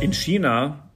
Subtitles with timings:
[0.00, 0.90] In China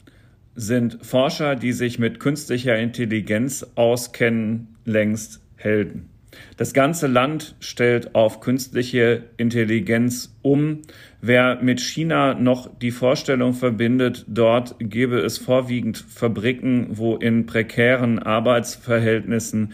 [0.54, 6.08] sind Forscher, die sich mit künstlicher Intelligenz auskennen, längst Helden.
[6.57, 10.82] Das ganze Land stellt auf künstliche Intelligenz um.
[11.21, 18.18] Wer mit China noch die Vorstellung verbindet, dort gebe es vorwiegend Fabriken, wo in prekären
[18.20, 19.73] Arbeitsverhältnissen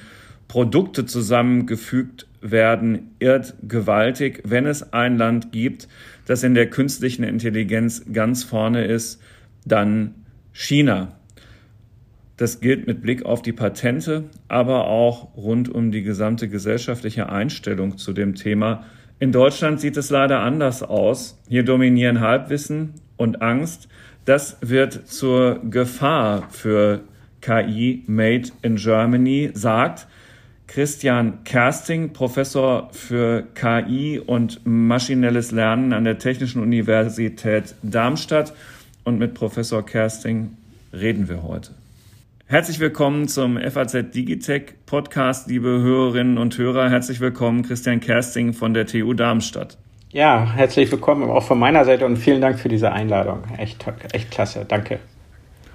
[0.48, 4.42] Produkte zusammengefügt werden, irrt gewaltig.
[4.44, 5.88] Wenn es ein Land gibt,
[6.26, 9.20] das in der künstlichen Intelligenz ganz vorne ist,
[9.64, 10.14] dann
[10.52, 11.16] China.
[12.36, 17.98] Das gilt mit Blick auf die Patente, aber auch rund um die gesamte gesellschaftliche Einstellung
[17.98, 18.84] zu dem Thema.
[19.18, 21.40] In Deutschland sieht es leider anders aus.
[21.48, 23.88] Hier dominieren Halbwissen und Angst.
[24.24, 27.02] Das wird zur Gefahr für
[27.40, 30.06] KI Made in Germany, sagt
[30.72, 38.54] Christian Kersting, Professor für KI und maschinelles Lernen an der Technischen Universität Darmstadt.
[39.04, 40.56] Und mit Professor Kersting
[40.90, 41.72] reden wir heute.
[42.46, 46.88] Herzlich willkommen zum FAZ Digitech Podcast, liebe Hörerinnen und Hörer.
[46.88, 49.76] Herzlich willkommen, Christian Kersting von der TU Darmstadt.
[50.10, 53.42] Ja, herzlich willkommen auch von meiner Seite und vielen Dank für diese Einladung.
[53.58, 54.64] Echt, echt klasse.
[54.66, 55.00] Danke.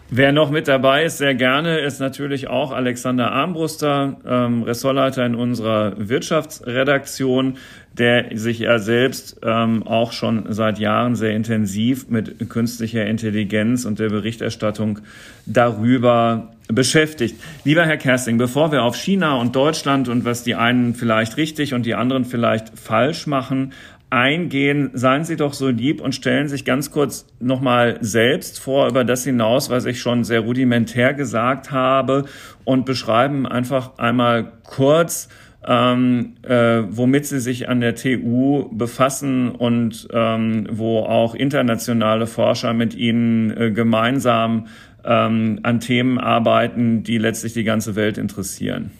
[0.09, 5.36] Wer noch mit dabei ist, sehr gerne, ist natürlich auch Alexander Armbruster, ähm, Ressortleiter in
[5.36, 7.58] unserer Wirtschaftsredaktion,
[7.91, 13.99] der sich ja selbst ähm, auch schon seit Jahren sehr intensiv mit künstlicher Intelligenz und
[13.99, 14.99] der Berichterstattung
[15.45, 17.36] darüber beschäftigt.
[17.66, 21.73] Lieber Herr Kersting, bevor wir auf China und Deutschland und was die einen vielleicht richtig
[21.73, 23.73] und die anderen vielleicht falsch machen,
[24.09, 29.03] eingehen, seien Sie doch so lieb und stellen sich ganz kurz nochmal selbst vor über
[29.03, 32.25] das hinaus, was ich schon sehr rudimentär gesagt habe
[32.64, 35.27] und beschreiben einfach einmal kurz,
[35.66, 42.73] ähm, äh, womit Sie sich an der TU befassen und ähm, wo auch internationale Forscher
[42.73, 44.67] mit Ihnen äh, gemeinsam
[45.03, 48.92] ähm, an Themen arbeiten, die letztlich die ganze Welt interessieren.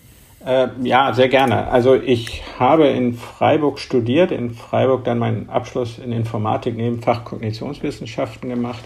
[0.48, 1.68] Äh, ja, sehr gerne.
[1.68, 7.26] Also ich habe in Freiburg studiert, in Freiburg dann meinen Abschluss in Informatik neben Fach
[7.26, 8.84] Kognitionswissenschaften gemacht.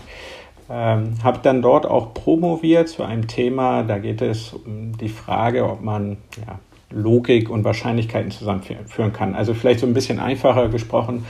[0.71, 5.69] Ähm, habe dann dort auch promoviert zu einem Thema, da geht es um die Frage,
[5.69, 9.35] ob man ja, Logik und Wahrscheinlichkeiten zusammenführen kann.
[9.35, 11.25] Also vielleicht so ein bisschen einfacher gesprochen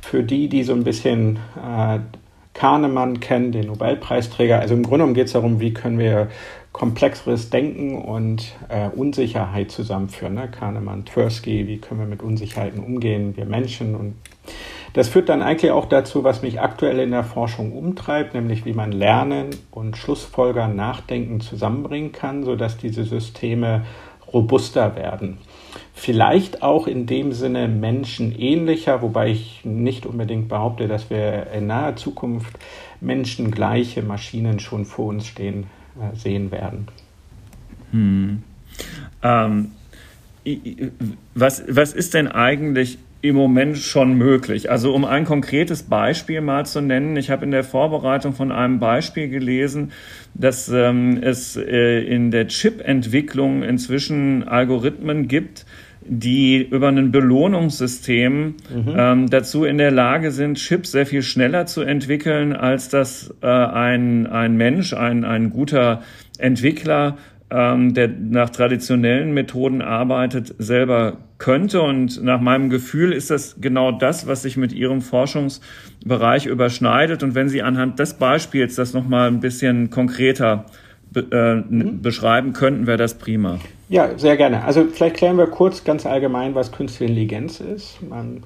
[0.00, 1.98] für die, die so ein bisschen äh,
[2.54, 4.60] Kahnemann kennen, den Nobelpreisträger.
[4.60, 6.28] Also im Grunde genommen geht es darum, wie können wir
[6.72, 10.34] komplexeres Denken und äh, Unsicherheit zusammenführen.
[10.34, 10.50] Ne?
[10.50, 13.94] Kahnemann, Tversky, wie können wir mit Unsicherheiten umgehen, wir Menschen.
[13.94, 14.14] Und
[14.94, 18.72] das führt dann eigentlich auch dazu, was mich aktuell in der Forschung umtreibt, nämlich wie
[18.72, 23.84] man Lernen und Schlussfolgern, Nachdenken zusammenbringen kann, sodass diese Systeme
[24.32, 25.38] robuster werden.
[25.92, 31.96] Vielleicht auch in dem Sinne menschenähnlicher, wobei ich nicht unbedingt behaupte, dass wir in naher
[31.96, 32.58] Zukunft
[33.02, 35.66] menschengleiche Maschinen schon vor uns stehen
[36.14, 36.88] sehen werden.
[37.92, 38.42] Hm.
[39.22, 39.72] Ähm,
[41.34, 44.70] was, was ist denn eigentlich im Moment schon möglich?
[44.70, 48.80] Also um ein konkretes Beispiel mal zu nennen, ich habe in der Vorbereitung von einem
[48.80, 49.92] Beispiel gelesen,
[50.34, 55.64] dass ähm, es äh, in der Chip-Entwicklung inzwischen Algorithmen gibt,
[56.06, 58.94] die über ein Belohnungssystem mhm.
[58.96, 63.46] ähm, dazu in der Lage sind, Chips sehr viel schneller zu entwickeln, als das äh,
[63.46, 66.02] ein, ein Mensch, ein, ein guter
[66.38, 67.16] Entwickler,
[67.50, 71.82] ähm, der nach traditionellen Methoden arbeitet, selber könnte.
[71.82, 77.22] Und nach meinem Gefühl ist das genau das, was sich mit Ihrem Forschungsbereich überschneidet.
[77.22, 80.66] Und wenn Sie anhand des Beispiels das nochmal ein bisschen konkreter
[81.12, 82.02] be äh, mhm.
[82.02, 83.58] beschreiben könnten, wäre das prima.
[83.88, 84.64] Ja, sehr gerne.
[84.64, 87.98] Also vielleicht klären wir kurz ganz allgemein, was Künstliche Intelligenz ist.
[88.08, 88.42] Man,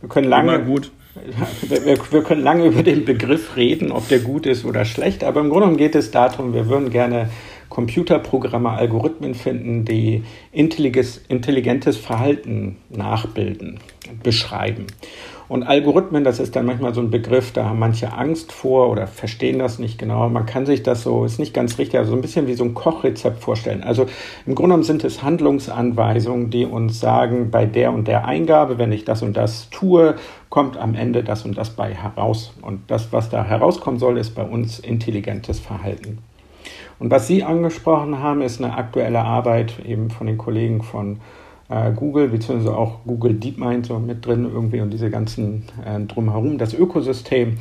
[0.00, 0.90] wir können lange, Immer gut.
[1.68, 5.40] Wir, wir, können lange über den Begriff reden, ob der gut ist oder schlecht, aber
[5.40, 7.28] im Grunde geht es darum, wir würden gerne
[7.68, 13.80] Computerprogramme, Algorithmen finden, die intelligentes Verhalten nachbilden,
[14.22, 14.86] beschreiben.
[15.50, 19.08] Und Algorithmen, das ist dann manchmal so ein Begriff, da haben manche Angst vor oder
[19.08, 20.28] verstehen das nicht genau.
[20.28, 22.62] Man kann sich das so, ist nicht ganz richtig, also so ein bisschen wie so
[22.62, 23.82] ein Kochrezept vorstellen.
[23.82, 24.06] Also
[24.46, 28.92] im Grunde genommen sind es Handlungsanweisungen, die uns sagen, bei der und der Eingabe, wenn
[28.92, 30.14] ich das und das tue,
[30.50, 32.52] kommt am Ende das und das bei heraus.
[32.62, 36.18] Und das, was da herauskommen soll, ist bei uns intelligentes Verhalten.
[37.00, 41.18] Und was Sie angesprochen haben, ist eine aktuelle Arbeit eben von den Kollegen von
[41.70, 46.58] äh, Google, beziehungsweise auch Google DeepMind so mit drin irgendwie und diese ganzen äh, drumherum,
[46.58, 47.58] das Ökosystem.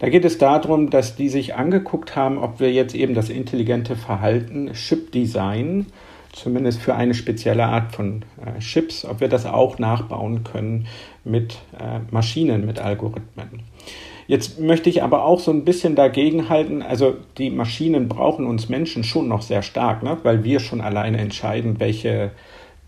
[0.00, 3.94] Da geht es darum, dass die sich angeguckt haben, ob wir jetzt eben das intelligente
[3.94, 5.86] Verhalten Chip Design,
[6.32, 10.86] zumindest für eine spezielle Art von äh, Chips, ob wir das auch nachbauen können
[11.24, 13.62] mit äh, Maschinen, mit Algorithmen.
[14.26, 18.68] Jetzt möchte ich aber auch so ein bisschen dagegen halten, also die Maschinen brauchen uns
[18.68, 20.16] Menschen schon noch sehr stark, ne?
[20.22, 22.30] weil wir schon alleine entscheiden, welche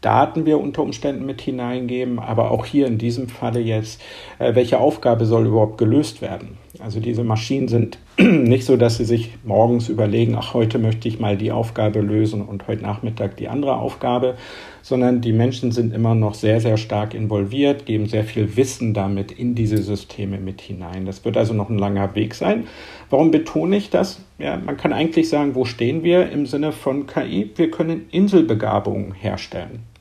[0.04, 4.02] Daten wir unter Umständen mit hineingeben, aber auch hier in diesem Falle jetzt,
[4.38, 6.58] äh, welche Aufgabe soll überhaupt gelöst werden.
[6.78, 11.20] Also diese Maschinen sind nicht so, dass sie sich morgens überlegen, ach, heute möchte ich
[11.20, 14.34] mal die Aufgabe lösen und heute Nachmittag die andere Aufgabe,
[14.82, 19.32] sondern die Menschen sind immer noch sehr, sehr stark involviert, geben sehr viel Wissen damit
[19.32, 21.06] in diese Systeme mit hinein.
[21.06, 22.64] Das wird also noch ein langer Weg sein.
[23.08, 24.20] Warum betone ich das?
[24.38, 27.50] Ja, man kann eigentlich sagen, wo stehen wir im Sinne von KI?
[27.56, 29.93] Wir können Inselbegabungen herstellen.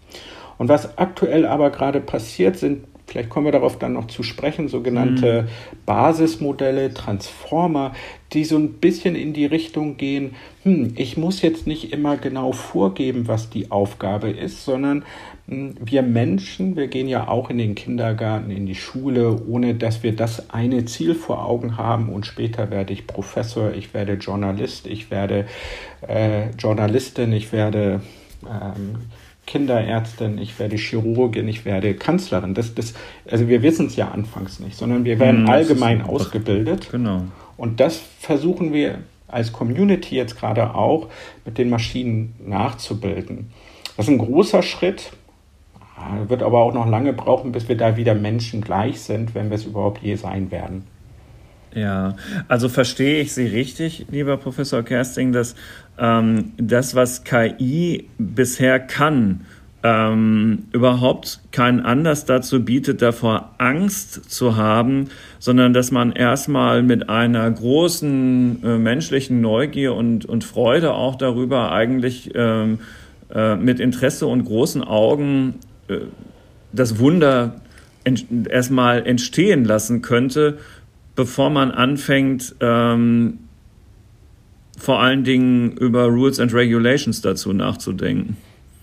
[0.57, 4.69] Und was aktuell aber gerade passiert, sind vielleicht kommen wir darauf dann noch zu sprechen,
[4.69, 5.47] sogenannte mhm.
[5.85, 7.93] Basismodelle, Transformer,
[8.31, 12.51] die so ein bisschen in die Richtung gehen, hm, ich muss jetzt nicht immer genau
[12.53, 15.03] vorgeben, was die Aufgabe ist, sondern
[15.47, 20.01] hm, wir Menschen, wir gehen ja auch in den Kindergarten, in die Schule, ohne dass
[20.01, 24.87] wir das eine Ziel vor Augen haben und später werde ich Professor, ich werde Journalist,
[24.87, 25.45] ich werde
[26.07, 28.01] äh, Journalistin, ich werde
[28.43, 28.95] ähm,
[29.45, 32.53] Kinderärztin, ich werde Chirurgin, ich werde Kanzlerin.
[32.53, 32.93] Das, das,
[33.29, 36.89] also wir wissen es ja anfangs nicht, sondern wir werden hm, allgemein ausgebildet.
[36.91, 37.23] Genau.
[37.57, 41.09] Und das versuchen wir als Community jetzt gerade auch
[41.45, 43.51] mit den Maschinen nachzubilden.
[43.97, 45.11] Das ist ein großer Schritt,
[46.27, 49.55] wird aber auch noch lange brauchen, bis wir da wieder Menschen gleich sind, wenn wir
[49.55, 50.87] es überhaupt je sein werden.
[51.75, 52.15] Ja,
[52.47, 55.55] also verstehe ich Sie richtig, lieber Professor Kersting, dass
[55.97, 59.41] ähm, das, was KI bisher kann,
[59.83, 65.09] ähm, überhaupt keinen Anlass dazu bietet, davor Angst zu haben,
[65.39, 71.73] sondern dass man erstmal mit einer großen äh, menschlichen Neugier und, und Freude auch darüber
[71.73, 72.79] eigentlich ähm,
[73.33, 75.55] äh, mit Interesse und großen Augen
[75.89, 75.97] äh,
[76.71, 77.61] das Wunder
[78.05, 80.59] ent erstmal entstehen lassen könnte
[81.15, 83.39] bevor man anfängt, ähm,
[84.77, 88.37] vor allen Dingen über Rules and Regulations dazu nachzudenken.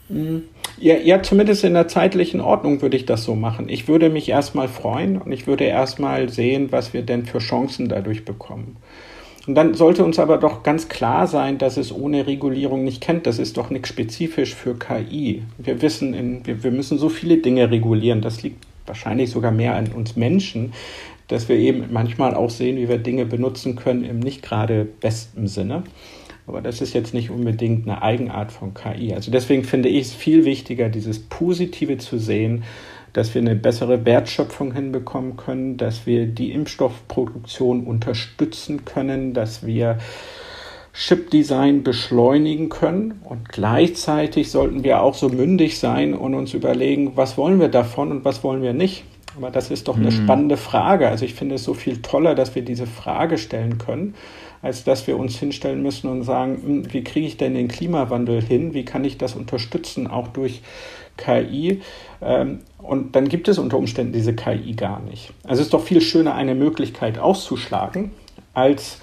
[0.08, 0.42] Mhm.
[0.78, 3.68] Ja, ja, zumindest in der zeitlichen Ordnung würde ich das so machen.
[3.68, 7.88] Ich würde mich erstmal freuen und ich würde erstmal sehen, was wir denn für Chancen
[7.88, 8.76] dadurch bekommen.
[9.46, 13.26] Und dann sollte uns aber doch ganz klar sein, dass es ohne Regulierung nicht kennt.
[13.26, 15.42] Das ist doch nichts spezifisch für KI.
[15.58, 18.20] Wir wissen, in, wir, wir müssen so viele Dinge regulieren.
[18.20, 20.72] Das liegt wahrscheinlich sogar mehr an uns Menschen,
[21.30, 25.46] dass wir eben manchmal auch sehen, wie wir Dinge benutzen können im nicht gerade besten
[25.46, 25.84] Sinne.
[26.46, 29.14] Aber das ist jetzt nicht unbedingt eine Eigenart von KI.
[29.14, 32.64] Also deswegen finde ich es viel wichtiger, dieses Positive zu sehen,
[33.12, 39.98] dass wir eine bessere Wertschöpfung hinbekommen können, dass wir die Impfstoffproduktion unterstützen können, dass wir
[40.92, 43.20] Chip-Design beschleunigen können.
[43.22, 48.10] Und gleichzeitig sollten wir auch so mündig sein und uns überlegen, was wollen wir davon
[48.10, 49.04] und was wollen wir nicht.
[49.36, 50.22] Aber das ist doch eine mhm.
[50.22, 51.08] spannende Frage.
[51.08, 54.14] Also ich finde es so viel toller, dass wir diese Frage stellen können,
[54.62, 58.42] als dass wir uns hinstellen müssen und sagen, hm, wie kriege ich denn den Klimawandel
[58.42, 58.74] hin?
[58.74, 60.62] Wie kann ich das unterstützen, auch durch
[61.16, 61.80] KI?
[62.20, 65.32] Ähm, und dann gibt es unter Umständen diese KI gar nicht.
[65.44, 68.10] Also es ist doch viel schöner, eine Möglichkeit auszuschlagen,
[68.52, 69.00] als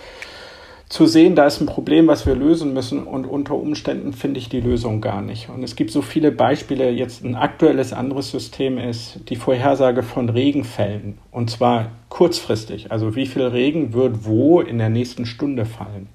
[0.90, 4.48] zu sehen, da ist ein Problem, was wir lösen müssen und unter Umständen finde ich
[4.48, 5.50] die Lösung gar nicht.
[5.50, 6.90] Und es gibt so viele Beispiele.
[6.92, 12.90] Jetzt ein aktuelles anderes System ist die Vorhersage von Regenfällen und zwar kurzfristig.
[12.90, 16.08] Also wie viel Regen wird wo in der nächsten Stunde fallen.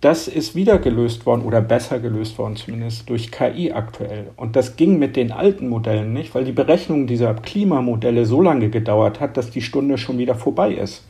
[0.00, 4.26] Das ist wieder gelöst worden oder besser gelöst worden zumindest durch KI aktuell.
[4.36, 8.68] Und das ging mit den alten Modellen nicht, weil die Berechnung dieser Klimamodelle so lange
[8.68, 11.04] gedauert hat, dass die Stunde schon wieder vorbei ist.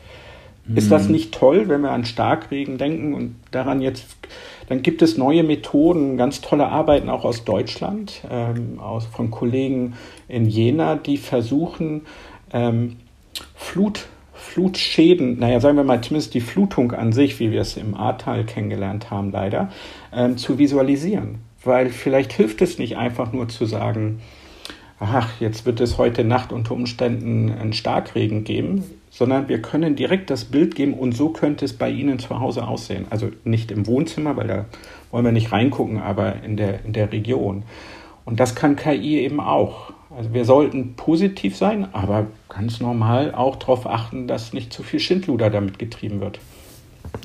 [0.75, 1.13] Ist das hm.
[1.13, 4.07] nicht toll, wenn wir an Starkregen denken und daran jetzt,
[4.69, 9.95] dann gibt es neue Methoden, ganz tolle Arbeiten auch aus Deutschland, ähm, aus, von Kollegen
[10.29, 12.03] in Jena, die versuchen,
[12.53, 12.97] ähm,
[13.55, 17.95] Flut, Flutschäden, naja, sagen wir mal zumindest die Flutung an sich, wie wir es im
[17.95, 19.71] Ahrtal kennengelernt haben, leider,
[20.13, 21.39] ähm, zu visualisieren.
[21.63, 24.21] Weil vielleicht hilft es nicht einfach nur zu sagen,
[24.99, 28.85] ach, jetzt wird es heute Nacht unter Umständen einen Starkregen geben,
[29.17, 32.69] sondern wir können direkt das Bild geben und so könnte es bei Ihnen zu Hause
[32.69, 33.07] aussehen.
[33.09, 34.67] Also nicht im Wohnzimmer, weil da
[35.11, 37.63] wollen wir nicht reingucken, aber in der, in der Region.
[38.27, 39.95] Und das kann KI eben auch.
[40.15, 45.01] Also wir sollten positiv sein, aber ganz normal auch darauf achten, dass nicht zu viel
[45.01, 46.39] Schindluder damit getrieben wird.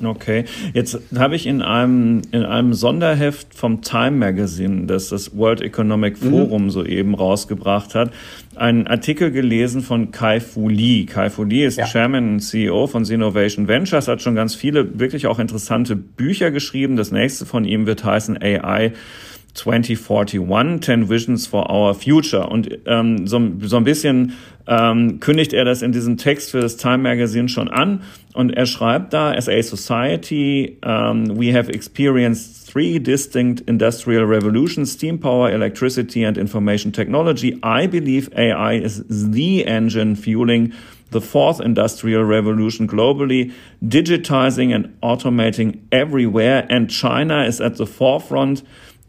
[0.02, 0.44] Okay,
[0.74, 6.22] jetzt habe ich in einem, in einem Sonderheft vom Time Magazine, das das World Economic
[6.22, 6.30] mhm.
[6.30, 6.70] Forum mhm.
[6.70, 8.12] soeben rausgebracht hat,
[8.56, 11.06] einen Artikel gelesen von Kai Fu Lee.
[11.06, 11.86] Kai Fu Lee ist ja.
[11.86, 16.96] Chairman und CEO von Sinovation Ventures, hat schon ganz viele wirklich auch interessante Bücher geschrieben.
[16.96, 18.92] Das nächste von ihm wird heißen AI
[19.54, 22.48] 2041, 10 Visions for Our Future.
[22.48, 24.32] Und ähm, so, so ein bisschen
[24.66, 28.02] ähm, kündigt er das in diesem Text für das Time Magazine schon an.
[28.32, 34.92] Und er schreibt da, as a society, um, we have experienced three distinct industrial revolutions,
[34.92, 37.58] steam power, electricity, and information technology.
[37.62, 40.72] I believe AI is the engine fueling
[41.12, 43.52] the fourth industrial revolution globally,
[43.84, 46.66] digitizing and automating everywhere.
[46.68, 48.62] And China is at the forefront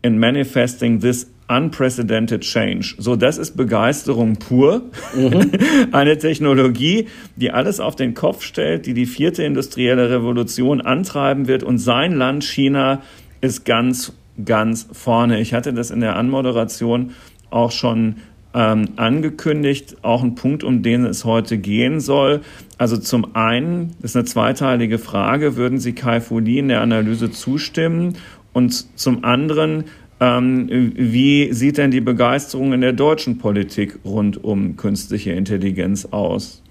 [0.03, 2.95] in manifesting this unprecedented change.
[2.99, 4.83] So, das ist Begeisterung pur.
[5.15, 5.51] Mhm.
[5.91, 11.63] Eine Technologie, die alles auf den Kopf stellt, die die vierte industrielle Revolution antreiben wird
[11.63, 13.01] und sein Land China
[13.41, 15.41] ist ganz, ganz vorne.
[15.41, 17.11] Ich hatte das in der Anmoderation
[17.49, 18.15] auch schon
[18.53, 22.41] ähm, angekündigt, auch ein Punkt, um den es heute gehen soll.
[22.77, 27.31] Also zum einen ist eine zweiteilige Frage, würden Sie Kai Fu Li in der Analyse
[27.31, 28.15] zustimmen?
[28.53, 29.85] Und zum anderen,
[30.19, 36.61] ähm, wie sieht denn die Begeisterung in der deutschen Politik rund um künstliche Intelligenz aus?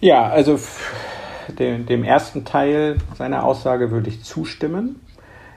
[0.00, 0.58] Ja, also
[1.58, 5.00] dem, dem ersten Teil seiner Aussage würde ich zustimmen.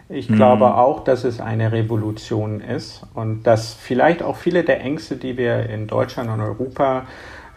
[0.10, 0.74] Ich glaube hm.
[0.74, 5.70] auch, dass es eine Revolution ist und dass vielleicht auch viele der Ängste, die wir
[5.70, 7.06] in Deutschland und Europa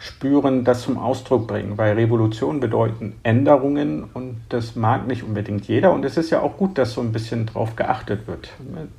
[0.01, 5.93] spüren, das zum Ausdruck bringen, weil Revolutionen bedeuten Änderungen und das mag nicht unbedingt jeder
[5.93, 8.49] und es ist ja auch gut, dass so ein bisschen drauf geachtet wird.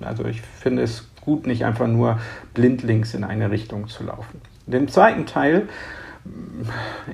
[0.00, 2.20] Also ich finde es gut, nicht einfach nur
[2.54, 4.40] blindlings in eine Richtung zu laufen.
[4.66, 5.68] Den zweiten Teil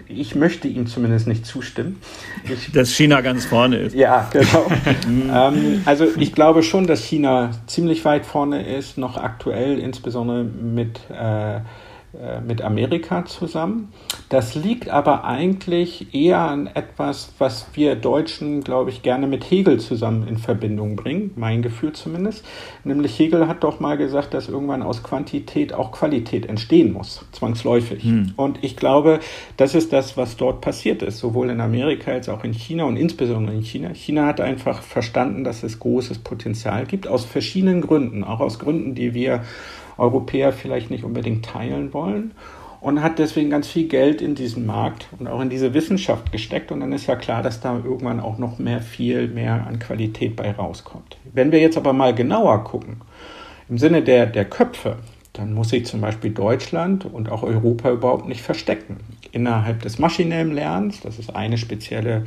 [0.06, 1.98] ich möchte ihm zumindest nicht zustimmen.
[2.44, 3.94] Ich, dass China ganz vorne ist.
[3.94, 4.70] Ja, genau.
[5.06, 11.00] ähm, also ich glaube schon, dass China ziemlich weit vorne ist, noch aktuell, insbesondere mit
[11.10, 11.60] äh, äh,
[12.46, 13.92] mit Amerika zusammen.
[14.30, 19.78] Das liegt aber eigentlich eher an etwas, was wir Deutschen, glaube ich, gerne mit Hegel
[19.78, 22.46] zusammen in Verbindung bringen, mein Gefühl zumindest.
[22.82, 28.02] Nämlich Hegel hat doch mal gesagt, dass irgendwann aus Quantität auch Qualität entstehen muss, zwangsläufig.
[28.02, 28.32] Hm.
[28.36, 29.20] Und ich glaube,
[29.58, 32.96] das ist das, was dort passiert ist, sowohl in Amerika als auch in China und
[32.96, 33.90] insbesondere in China.
[33.92, 38.94] China hat einfach verstanden, dass es großes Potenzial gibt, aus verschiedenen Gründen, auch aus Gründen,
[38.94, 39.42] die wir
[39.98, 42.32] Europäer vielleicht nicht unbedingt teilen wollen
[42.80, 46.70] und hat deswegen ganz viel Geld in diesen Markt und auch in diese Wissenschaft gesteckt.
[46.70, 50.36] Und dann ist ja klar, dass da irgendwann auch noch mehr, viel mehr an Qualität
[50.36, 51.16] bei rauskommt.
[51.32, 53.00] Wenn wir jetzt aber mal genauer gucken,
[53.68, 54.96] im Sinne der, der Köpfe,
[55.32, 58.98] dann muss sich zum Beispiel Deutschland und auch Europa überhaupt nicht verstecken.
[59.32, 62.24] Innerhalb des maschinellen Lernens, das ist eine spezielle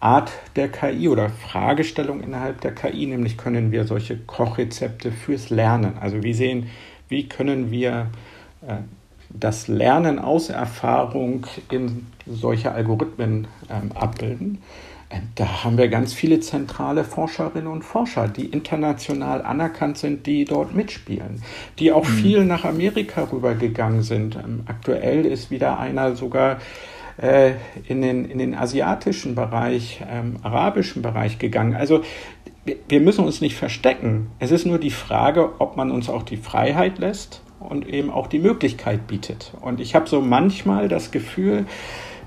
[0.00, 5.94] Art der KI oder Fragestellung innerhalb der KI, nämlich können wir solche Kochrezepte fürs Lernen,
[5.98, 6.68] also wie sehen
[7.08, 8.08] wie können wir
[8.66, 8.76] äh,
[9.28, 14.58] das Lernen aus Erfahrung in solche Algorithmen ähm, abbilden.
[15.10, 20.44] Ähm, da haben wir ganz viele zentrale Forscherinnen und Forscher, die international anerkannt sind, die
[20.44, 21.42] dort mitspielen,
[21.78, 22.12] die auch mhm.
[22.14, 24.36] viel nach Amerika rübergegangen sind.
[24.36, 26.58] Ähm, aktuell ist wieder einer sogar
[27.18, 27.52] äh,
[27.88, 31.74] in, den, in den asiatischen Bereich, ähm, arabischen Bereich gegangen.
[31.74, 32.02] Also
[32.88, 34.28] wir müssen uns nicht verstecken.
[34.38, 38.26] Es ist nur die Frage, ob man uns auch die Freiheit lässt und eben auch
[38.26, 39.52] die Möglichkeit bietet.
[39.60, 41.66] Und ich habe so manchmal das Gefühl,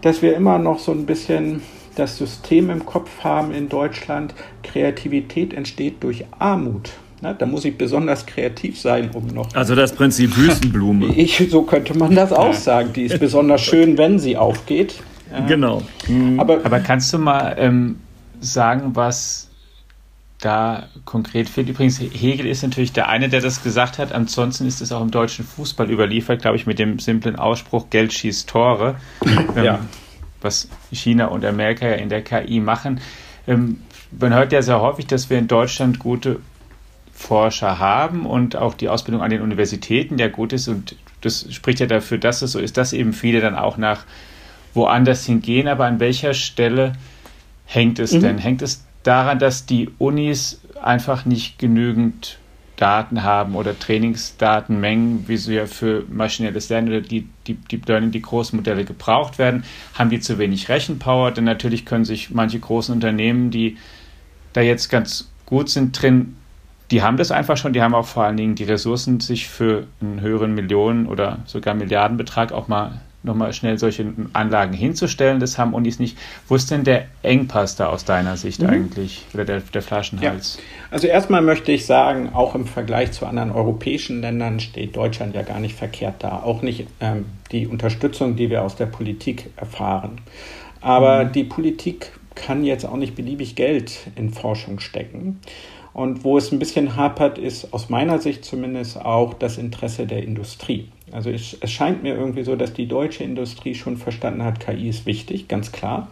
[0.01, 1.61] dass wir immer noch so ein bisschen
[1.95, 6.91] das System im Kopf haben in Deutschland, Kreativität entsteht durch Armut.
[7.21, 9.53] Na, da muss ich besonders kreativ sein, um noch.
[9.53, 11.07] Also das Prinzip Wüstenblume.
[11.15, 12.93] Ich, so könnte man das auch sagen.
[12.93, 14.95] Die ist besonders schön, wenn sie aufgeht.
[15.47, 15.83] Genau.
[16.37, 17.97] Aber, Aber kannst du mal ähm,
[18.39, 19.49] sagen, was
[20.39, 21.69] da konkret fehlt.
[21.69, 24.13] Übrigens, Hegel ist natürlich der eine, der das gesagt hat.
[24.13, 28.13] Ansonsten ist es auch im deutschen Fußball überliefert, glaube ich, mit dem simplen Ausspruch, Geld
[28.13, 28.95] schießt Tore.
[29.55, 29.79] Ähm, ja.
[30.41, 33.01] Was China und Amerika ja in der KI machen.
[33.47, 33.81] Ähm,
[34.17, 36.39] man hört ja sehr häufig, dass wir in Deutschland gute
[37.19, 40.69] Forscher haben und auch die Ausbildung an den Universitäten ja gut ist.
[40.69, 44.05] Und das spricht ja dafür, dass es so ist, dass eben viele dann auch nach
[44.73, 45.67] woanders hingehen.
[45.67, 46.93] Aber an welcher Stelle
[47.65, 48.21] hängt es mhm.
[48.21, 48.37] denn?
[48.37, 52.39] Hängt es daran, dass die Unis einfach nicht genügend
[52.77, 58.11] Daten haben oder Trainingsdatenmengen, wie sie ja für maschinelles Lernen oder die Deep, Deep Learning,
[58.11, 62.59] die großen Modelle gebraucht werden, haben die zu wenig Rechenpower, denn natürlich können sich manche
[62.59, 63.75] großen Unternehmen, die
[64.53, 66.37] da jetzt ganz gut sind drin,
[66.91, 69.85] die haben das einfach schon, die haben auch vor allen Dingen die Ressourcen, sich für
[70.01, 75.39] einen höheren Millionen- oder sogar Milliardenbetrag auch mal nochmal schnell solche Anlagen hinzustellen.
[75.39, 76.17] Das haben Unis nicht.
[76.47, 78.69] Wo ist denn der Engpass da aus deiner Sicht mhm.
[78.69, 80.57] eigentlich oder der, der Flaschenhals?
[80.57, 80.63] Ja.
[80.91, 85.41] Also erstmal möchte ich sagen, auch im Vergleich zu anderen europäischen Ländern steht Deutschland ja
[85.41, 86.43] gar nicht verkehrt da.
[86.43, 90.21] Auch nicht ähm, die Unterstützung, die wir aus der Politik erfahren.
[90.81, 91.31] Aber mhm.
[91.33, 95.41] die Politik kann jetzt auch nicht beliebig Geld in Forschung stecken.
[95.93, 100.23] Und wo es ein bisschen hapert, ist aus meiner Sicht zumindest auch das Interesse der
[100.23, 100.89] Industrie.
[101.11, 104.89] Also es, es scheint mir irgendwie so, dass die deutsche Industrie schon verstanden hat, KI
[104.89, 106.09] ist wichtig, ganz klar.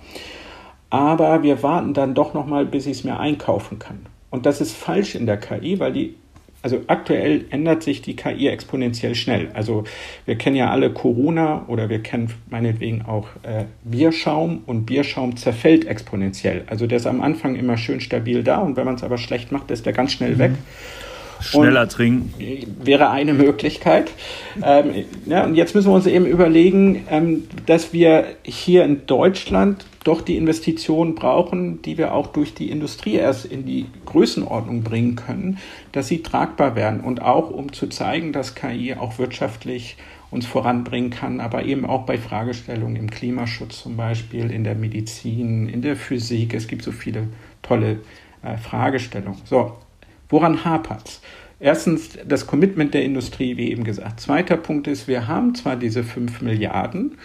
[0.89, 4.05] Aber wir warten dann doch noch mal, bis ich es mir einkaufen kann.
[4.29, 6.15] Und das ist falsch in der KI, weil die
[6.61, 9.49] also aktuell ändert sich die KI exponentiell schnell.
[9.53, 9.83] Also
[10.25, 15.85] wir kennen ja alle Corona oder wir kennen meinetwegen auch äh, Bierschaum und Bierschaum zerfällt
[15.85, 16.63] exponentiell.
[16.67, 19.51] Also der ist am Anfang immer schön stabil da und wenn man es aber schlecht
[19.51, 20.39] macht, ist der ganz schnell mhm.
[20.39, 20.51] weg.
[21.39, 22.33] Schneller und trinken.
[22.83, 24.11] Wäre eine Möglichkeit.
[24.63, 29.85] Ähm, ja, und jetzt müssen wir uns eben überlegen, ähm, dass wir hier in Deutschland
[30.07, 35.15] doch die Investitionen brauchen, die wir auch durch die Industrie erst in die Größenordnung bringen
[35.15, 35.57] können,
[35.91, 39.97] dass sie tragbar werden und auch um zu zeigen, dass KI auch wirtschaftlich
[40.29, 45.69] uns voranbringen kann, aber eben auch bei Fragestellungen im Klimaschutz zum Beispiel, in der Medizin,
[45.69, 46.53] in der Physik.
[46.53, 47.27] Es gibt so viele
[47.61, 47.99] tolle
[48.43, 49.41] äh, Fragestellungen.
[49.45, 49.77] So,
[50.29, 51.21] woran hapert es?
[51.59, 54.19] Erstens das Commitment der Industrie, wie eben gesagt.
[54.19, 57.17] Zweiter Punkt ist, wir haben zwar diese 5 Milliarden,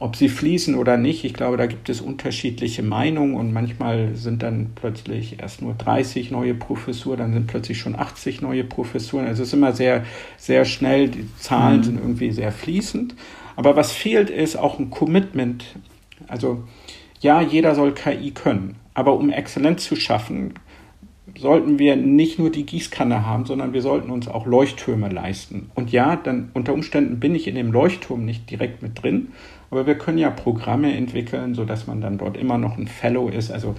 [0.00, 4.42] ob sie fließen oder nicht, ich glaube, da gibt es unterschiedliche Meinungen und manchmal sind
[4.44, 9.26] dann plötzlich erst nur 30 neue Professuren, dann sind plötzlich schon 80 neue Professuren.
[9.26, 10.04] Also es ist immer sehr,
[10.36, 11.84] sehr schnell, die Zahlen mhm.
[11.84, 13.16] sind irgendwie sehr fließend.
[13.56, 15.64] Aber was fehlt, ist auch ein Commitment.
[16.28, 16.62] Also
[17.20, 20.54] ja, jeder soll KI können, aber um Exzellenz zu schaffen,
[21.36, 25.70] sollten wir nicht nur die Gießkanne haben, sondern wir sollten uns auch Leuchttürme leisten.
[25.74, 29.28] Und ja, dann unter Umständen bin ich in dem Leuchtturm nicht direkt mit drin,
[29.70, 33.50] aber wir können ja Programme entwickeln, sodass man dann dort immer noch ein Fellow ist,
[33.50, 33.74] also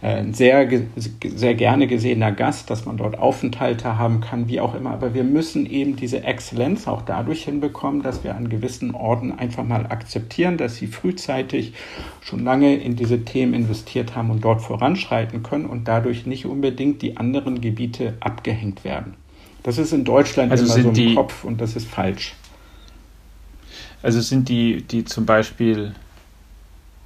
[0.00, 4.74] äh, ein sehr, sehr gerne gesehener Gast, dass man dort Aufenthalte haben kann, wie auch
[4.74, 4.90] immer.
[4.90, 9.64] Aber wir müssen eben diese Exzellenz auch dadurch hinbekommen, dass wir an gewissen Orten einfach
[9.64, 11.72] mal akzeptieren, dass sie frühzeitig
[12.20, 17.02] schon lange in diese Themen investiert haben und dort voranschreiten können und dadurch nicht unbedingt
[17.02, 19.14] die anderen Gebiete abgehängt werden.
[19.64, 22.34] Das ist in Deutschland also immer so im Kopf und das ist falsch.
[24.02, 25.94] Also sind die, die zum Beispiel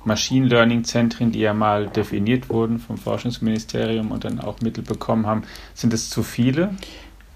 [0.05, 5.27] Machine Learning Zentren, die ja mal definiert wurden vom Forschungsministerium und dann auch Mittel bekommen
[5.27, 6.71] haben, sind es zu viele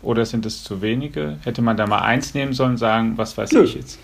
[0.02, 1.38] oder sind es zu wenige?
[1.44, 3.62] Hätte man da mal eins nehmen sollen, sagen, was weiß Nö.
[3.64, 3.98] ich jetzt?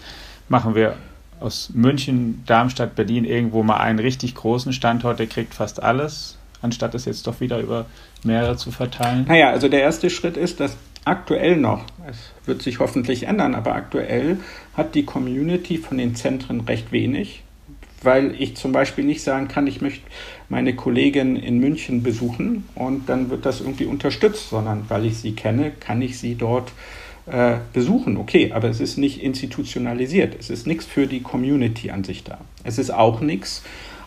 [0.49, 0.97] Machen wir
[1.41, 6.95] aus München, Darmstadt, Berlin irgendwo mal einen richtig großen Standort, der kriegt fast alles, anstatt
[6.95, 7.87] es jetzt doch wieder über
[8.23, 9.25] mehrere zu verteilen?
[9.27, 13.75] Naja, also der erste Schritt ist, dass aktuell noch, es wird sich hoffentlich ändern, aber
[13.75, 14.39] aktuell
[14.75, 17.43] hat die Community von den Zentren recht wenig,
[18.03, 20.05] weil ich zum Beispiel nicht sagen kann, ich möchte
[20.49, 25.33] meine Kollegin in München besuchen und dann wird das irgendwie unterstützt, sondern weil ich sie
[25.33, 26.73] kenne, kann ich sie dort
[27.27, 28.17] äh, besuchen.
[28.17, 30.37] Okay, aber es ist nicht institutionalisiert.
[30.39, 32.39] Es ist nichts für die Community an sich da.
[32.65, 33.63] Es ist auch nichts,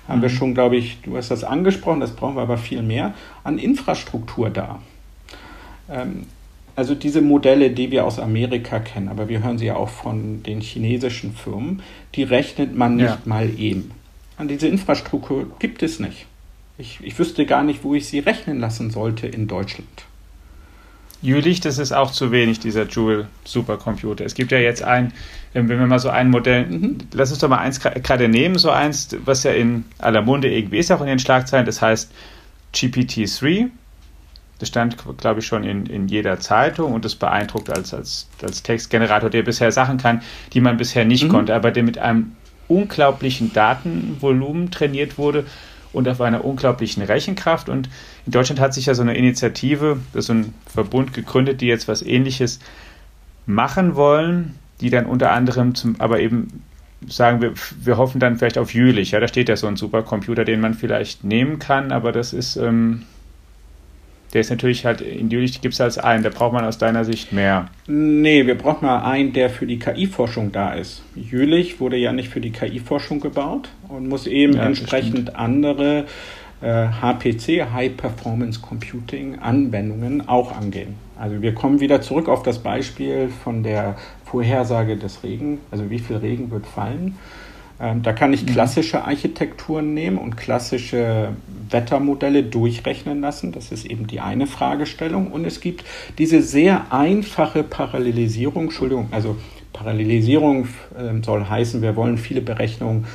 [0.08, 0.24] haben mhm.
[0.24, 3.58] wir schon, glaube ich, du hast das angesprochen, das brauchen wir aber viel mehr, an
[3.58, 4.82] Infrastruktur da.
[5.90, 6.26] Ähm,
[6.76, 10.44] also diese Modelle, die wir aus Amerika kennen, aber wir hören sie ja auch von
[10.44, 11.82] den chinesischen Firmen,
[12.16, 13.18] die rechnet man nicht ja.
[13.26, 13.92] mal eben.
[14.38, 16.26] An diese Infrastruktur gibt es nicht.
[16.78, 20.06] Ich, ich wüsste gar nicht, wo ich sie rechnen lassen sollte in Deutschland.
[21.22, 24.26] Jülich, das ist auch zu wenig, dieser Joule Supercomputer.
[24.26, 25.14] Es gibt ja jetzt ein,
[25.54, 26.98] wenn wir mal so ein Modell, mhm.
[27.14, 30.78] lass uns doch mal eins gerade nehmen, so eins, was ja in aller Munde irgendwie
[30.78, 32.12] ist, auch in den Schlagzeilen, das heißt
[32.74, 33.70] GPT-3,
[34.60, 38.64] das stand, glaube ich, schon in, in jeder Zeitung und das beeindruckt als, als, als
[38.64, 40.22] Textgenerator, der bisher Sachen kann,
[40.54, 41.30] die man bisher nicht mhm.
[41.30, 42.36] konnte, aber der mit einem
[42.68, 45.46] unglaublichen Datenvolumen trainiert wurde
[45.94, 47.70] und auf einer unglaublichen Rechenkraft.
[47.70, 47.90] Und
[48.26, 52.02] in Deutschland hat sich ja so eine Initiative, so ein Verbund gegründet, die jetzt was
[52.02, 52.60] Ähnliches
[53.46, 56.64] machen wollen, die dann unter anderem zum, aber eben
[57.08, 59.12] sagen wir, wir hoffen dann vielleicht auf Jülich.
[59.12, 62.56] Ja, da steht ja so ein Supercomputer, den man vielleicht nehmen kann, aber das ist
[62.56, 63.04] ähm,
[64.36, 67.06] der ist natürlich halt, in Jülich gibt es als einen, da braucht man aus deiner
[67.06, 67.70] Sicht mehr.
[67.88, 71.04] Nee, wir brauchen mal einen, der für die KI-Forschung da ist.
[71.16, 76.04] Jülich wurde ja nicht für die KI-Forschung gebaut und muss eben ja, entsprechend andere
[76.62, 80.96] äh, HPC, High Performance Computing Anwendungen auch angehen.
[81.18, 83.96] Also wir kommen wieder zurück auf das Beispiel von der
[84.26, 87.18] Vorhersage des Regen, also wie viel Regen wird fallen.
[87.80, 88.48] Ähm, da kann ich mhm.
[88.48, 91.30] klassische Architekturen nehmen und klassische
[91.70, 93.52] Wettermodelle durchrechnen lassen.
[93.52, 95.32] Das ist eben die eine Fragestellung.
[95.32, 95.84] Und es gibt
[96.18, 98.66] diese sehr einfache Parallelisierung.
[98.66, 99.36] Entschuldigung, also
[99.74, 103.06] Parallelisierung äh, soll heißen, wir wollen viele Berechnungen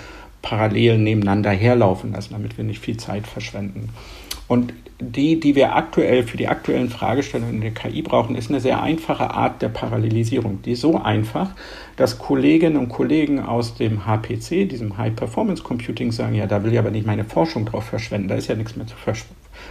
[0.42, 3.90] parallel nebeneinander herlaufen lassen, damit wir nicht viel Zeit verschwenden.
[4.50, 8.58] Und die, die wir aktuell für die aktuellen Fragestellungen in der KI brauchen, ist eine
[8.58, 10.60] sehr einfache Art der Parallelisierung.
[10.62, 11.50] Die ist so einfach,
[11.94, 16.72] dass Kolleginnen und Kollegen aus dem HPC, diesem High Performance Computing, sagen, ja, da will
[16.72, 18.96] ich aber nicht meine Forschung drauf verschwenden, da ist ja nichts mehr zu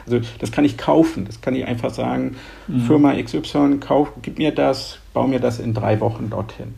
[0.06, 2.38] Also das kann ich kaufen, das kann ich einfach sagen,
[2.70, 2.80] mhm.
[2.84, 6.76] Firma XY, kauf, gib mir das, bau mir das in drei Wochen dorthin.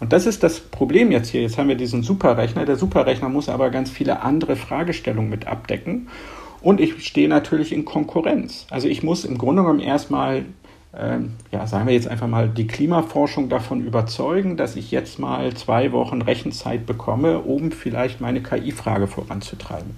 [0.00, 1.40] Und das ist das Problem jetzt hier.
[1.40, 2.66] Jetzt haben wir diesen Superrechner.
[2.66, 6.08] Der Superrechner muss aber ganz viele andere Fragestellungen mit abdecken.
[6.60, 8.66] Und ich stehe natürlich in Konkurrenz.
[8.70, 10.44] Also ich muss im Grunde genommen erstmal,
[10.96, 15.54] ähm, ja, sagen wir jetzt einfach mal, die Klimaforschung davon überzeugen, dass ich jetzt mal
[15.54, 19.96] zwei Wochen Rechenzeit bekomme, um vielleicht meine KI-Frage voranzutreiben.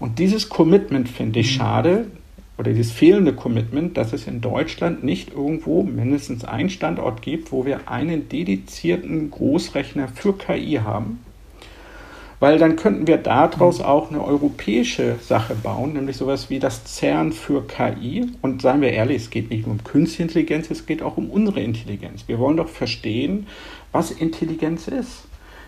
[0.00, 1.58] Und dieses Commitment finde ich mhm.
[1.58, 2.06] schade,
[2.58, 7.66] oder dieses fehlende Commitment, dass es in Deutschland nicht irgendwo mindestens einen Standort gibt, wo
[7.66, 11.20] wir einen dedizierten Großrechner für KI haben.
[12.38, 17.32] Weil dann könnten wir daraus auch eine europäische Sache bauen, nämlich sowas wie das CERN
[17.32, 18.26] für KI.
[18.42, 21.30] Und seien wir ehrlich, es geht nicht nur um künstliche Intelligenz, es geht auch um
[21.30, 22.24] unsere Intelligenz.
[22.26, 23.46] Wir wollen doch verstehen,
[23.92, 25.26] was Intelligenz ist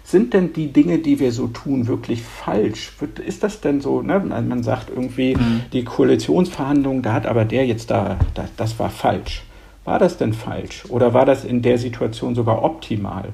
[0.08, 2.92] sind denn die Dinge, die wir so tun, wirklich falsch?
[3.26, 4.18] Ist das denn so, ne?
[4.18, 5.64] man sagt irgendwie, mhm.
[5.74, 9.42] die Koalitionsverhandlungen, da hat aber der jetzt da, da, das war falsch.
[9.84, 10.84] War das denn falsch?
[10.88, 13.28] Oder war das in der Situation sogar optimal?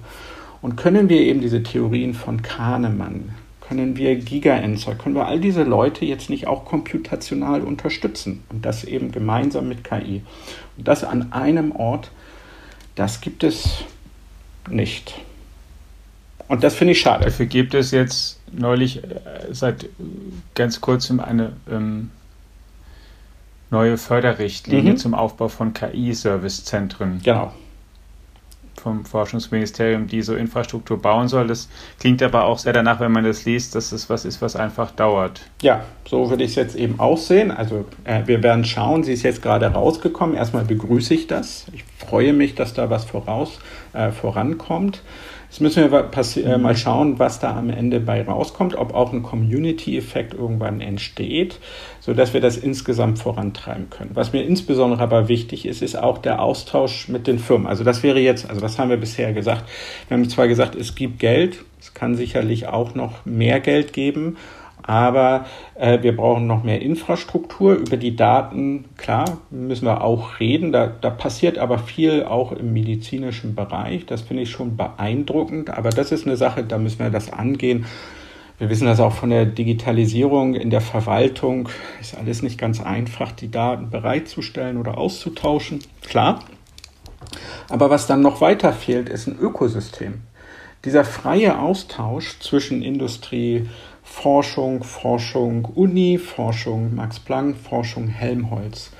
[0.64, 5.62] Und können wir eben diese Theorien von Kahnemann, können wir Gigaenzer, können wir all diese
[5.62, 8.42] Leute jetzt nicht auch computational unterstützen?
[8.48, 10.22] Und das eben gemeinsam mit KI.
[10.78, 12.10] Und das an einem Ort,
[12.94, 13.84] das gibt es
[14.70, 15.20] nicht.
[16.48, 17.26] Und das finde ich schade.
[17.26, 19.10] Dafür gibt es jetzt neulich äh,
[19.50, 19.84] seit
[20.54, 22.10] ganz kurzem eine ähm,
[23.70, 24.96] neue Förderrichtlinie mhm.
[24.96, 27.20] zum Aufbau von KI-Servicezentren.
[27.22, 27.52] Genau.
[28.84, 31.46] Vom Forschungsministerium, die so Infrastruktur bauen soll.
[31.46, 34.56] Das klingt aber auch sehr danach, wenn man das liest, dass es was ist, was
[34.56, 35.40] einfach dauert.
[35.62, 37.50] Ja, so würde ich es jetzt eben auch sehen.
[37.50, 40.36] Also äh, wir werden schauen, sie ist jetzt gerade rausgekommen.
[40.36, 41.64] Erstmal begrüße ich das.
[41.72, 43.58] Ich freue mich, dass da was voraus,
[43.94, 45.02] äh, vorankommt.
[45.54, 46.10] Jetzt müssen wir
[46.44, 51.60] äh, mal schauen, was da am Ende bei rauskommt, ob auch ein Community-Effekt irgendwann entsteht,
[52.00, 54.10] sodass wir das insgesamt vorantreiben können.
[54.14, 57.68] Was mir insbesondere aber wichtig ist, ist auch der Austausch mit den Firmen.
[57.68, 59.62] Also das wäre jetzt, also was haben wir bisher gesagt?
[60.08, 64.36] Wir haben zwar gesagt, es gibt Geld, es kann sicherlich auch noch mehr Geld geben,
[64.86, 67.74] aber äh, wir brauchen noch mehr Infrastruktur.
[67.74, 70.72] Über die Daten, klar, müssen wir auch reden.
[70.72, 74.04] Da, da passiert aber viel auch im medizinischen Bereich.
[74.04, 75.70] Das finde ich schon beeindruckend.
[75.70, 77.86] Aber das ist eine Sache, da müssen wir das angehen.
[78.58, 81.70] Wir wissen das auch von der Digitalisierung in der Verwaltung.
[82.00, 85.78] Ist alles nicht ganz einfach, die Daten bereitzustellen oder auszutauschen.
[86.02, 86.40] Klar.
[87.70, 90.20] Aber was dann noch weiter fehlt, ist ein Ökosystem.
[90.84, 93.66] Dieser freie Austausch zwischen Industrie,
[94.04, 98.90] Forschung, Forschung Uni, Forschung Max Planck, Forschung Helmholtz,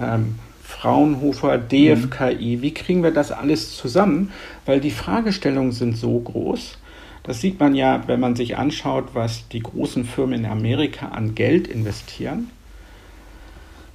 [0.00, 2.62] ähm, Fraunhofer, DFKI.
[2.62, 4.32] Wie kriegen wir das alles zusammen?
[4.64, 6.78] Weil die Fragestellungen sind so groß.
[7.24, 11.34] Das sieht man ja, wenn man sich anschaut, was die großen Firmen in Amerika an
[11.34, 12.50] Geld investieren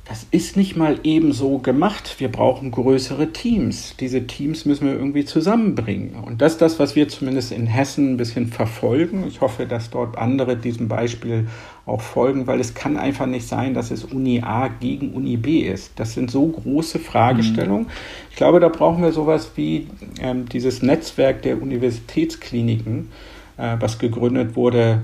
[0.10, 2.16] das ist nicht mal eben so gemacht.
[2.18, 3.96] Wir brauchen größere Teams.
[4.00, 6.16] Diese Teams müssen wir irgendwie zusammenbringen.
[6.16, 9.26] Und das ist das, was wir zumindest in Hessen ein bisschen verfolgen.
[9.28, 11.48] Ich hoffe, dass dort andere diesem Beispiel
[11.86, 15.60] auch folgen, weil es kann einfach nicht sein, dass es Uni A gegen Uni B
[15.60, 15.92] ist.
[15.98, 17.84] Das sind so große Fragestellungen.
[17.84, 17.92] Mhm.
[18.32, 19.86] Ich glaube, da brauchen wir sowas wie
[20.20, 23.12] ähm, dieses Netzwerk der Universitätskliniken,
[23.58, 25.04] äh, was gegründet wurde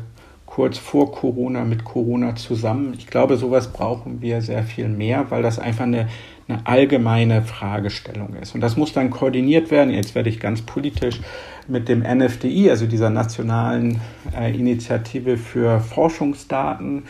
[0.56, 2.94] kurz vor Corona mit Corona zusammen.
[2.98, 6.08] Ich glaube, sowas brauchen wir sehr viel mehr, weil das einfach eine,
[6.48, 8.56] eine allgemeine Fragestellung ist.
[8.56, 9.94] Und das muss dann koordiniert werden.
[9.94, 11.20] Jetzt werde ich ganz politisch
[11.68, 14.00] mit dem NFDI, also dieser nationalen
[14.34, 17.04] äh, Initiative für Forschungsdaten.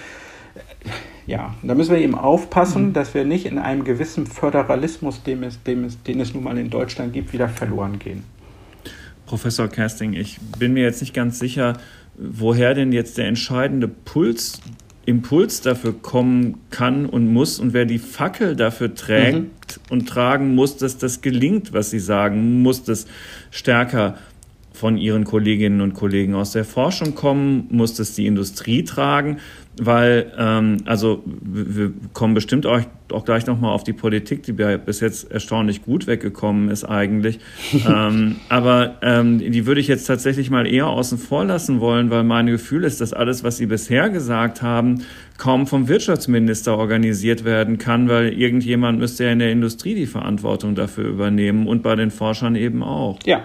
[1.28, 2.94] Ja, da müssen wir eben aufpassen, mhm.
[2.94, 6.58] dass wir nicht in einem gewissen Föderalismus, dem es, dem es, den es nun mal
[6.58, 8.24] in Deutschland gibt, wieder verloren gehen.
[9.28, 11.78] Professor Kersting, ich bin mir jetzt nicht ganz sicher,
[12.18, 14.62] woher denn jetzt der entscheidende Puls,
[15.06, 19.92] Impuls dafür kommen kann und muss und wer die Fackel dafür trägt mhm.
[19.92, 23.06] und tragen muss, dass das gelingt, was Sie sagen, muss das
[23.52, 24.18] stärker
[24.74, 29.38] von Ihren Kolleginnen und Kollegen aus der Forschung kommen, muss das die Industrie tragen
[29.82, 35.00] weil, ähm, also wir kommen bestimmt auch, auch gleich nochmal auf die Politik, die bis
[35.00, 37.40] jetzt erstaunlich gut weggekommen ist eigentlich.
[37.88, 42.24] ähm, aber ähm, die würde ich jetzt tatsächlich mal eher außen vor lassen wollen, weil
[42.24, 45.04] mein Gefühl ist, dass alles, was Sie bisher gesagt haben,
[45.38, 50.76] kaum vom Wirtschaftsminister organisiert werden kann, weil irgendjemand müsste ja in der Industrie die Verantwortung
[50.76, 53.20] dafür übernehmen und bei den Forschern eben auch.
[53.26, 53.44] Ja,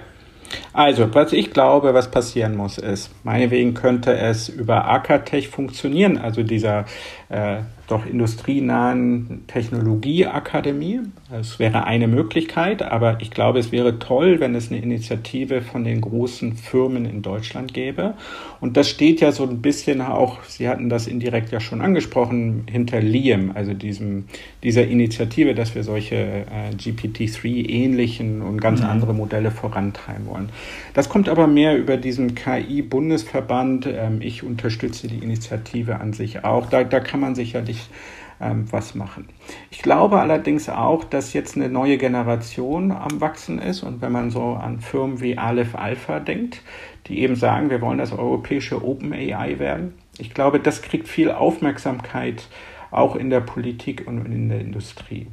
[0.72, 6.42] Also, was ich glaube, was passieren muss, ist, meinetwegen könnte es über Akatech funktionieren, also
[6.42, 6.84] dieser
[7.30, 11.00] äh, doch industrienahen Technologieakademie.
[11.30, 15.84] Das wäre eine Möglichkeit, aber ich glaube, es wäre toll, wenn es eine Initiative von
[15.84, 18.14] den großen Firmen in Deutschland gäbe.
[18.60, 22.64] Und das steht ja so ein bisschen auch, Sie hatten das indirekt ja schon angesprochen,
[22.70, 24.24] hinter Liam, also diesem,
[24.62, 28.86] dieser Initiative, dass wir solche äh, GPT-3-ähnlichen und ganz mhm.
[28.86, 30.50] andere Modelle vorantreiben wollen.
[30.94, 33.86] Das kommt aber mehr über diesen KI-Bundesverband.
[33.86, 36.68] Ähm, ich unterstütze die Initiative an sich auch.
[36.68, 37.88] Da, da kann man sicherlich
[38.40, 39.28] ähm, was machen.
[39.70, 44.30] Ich glaube allerdings auch, dass jetzt eine neue Generation am Wachsen ist und wenn man
[44.30, 46.62] so an Firmen wie Aleph Alpha denkt,
[47.06, 51.30] die eben sagen, wir wollen das europäische Open AI werden, ich glaube, das kriegt viel
[51.30, 52.48] Aufmerksamkeit
[52.90, 55.28] auch in der Politik und in der Industrie.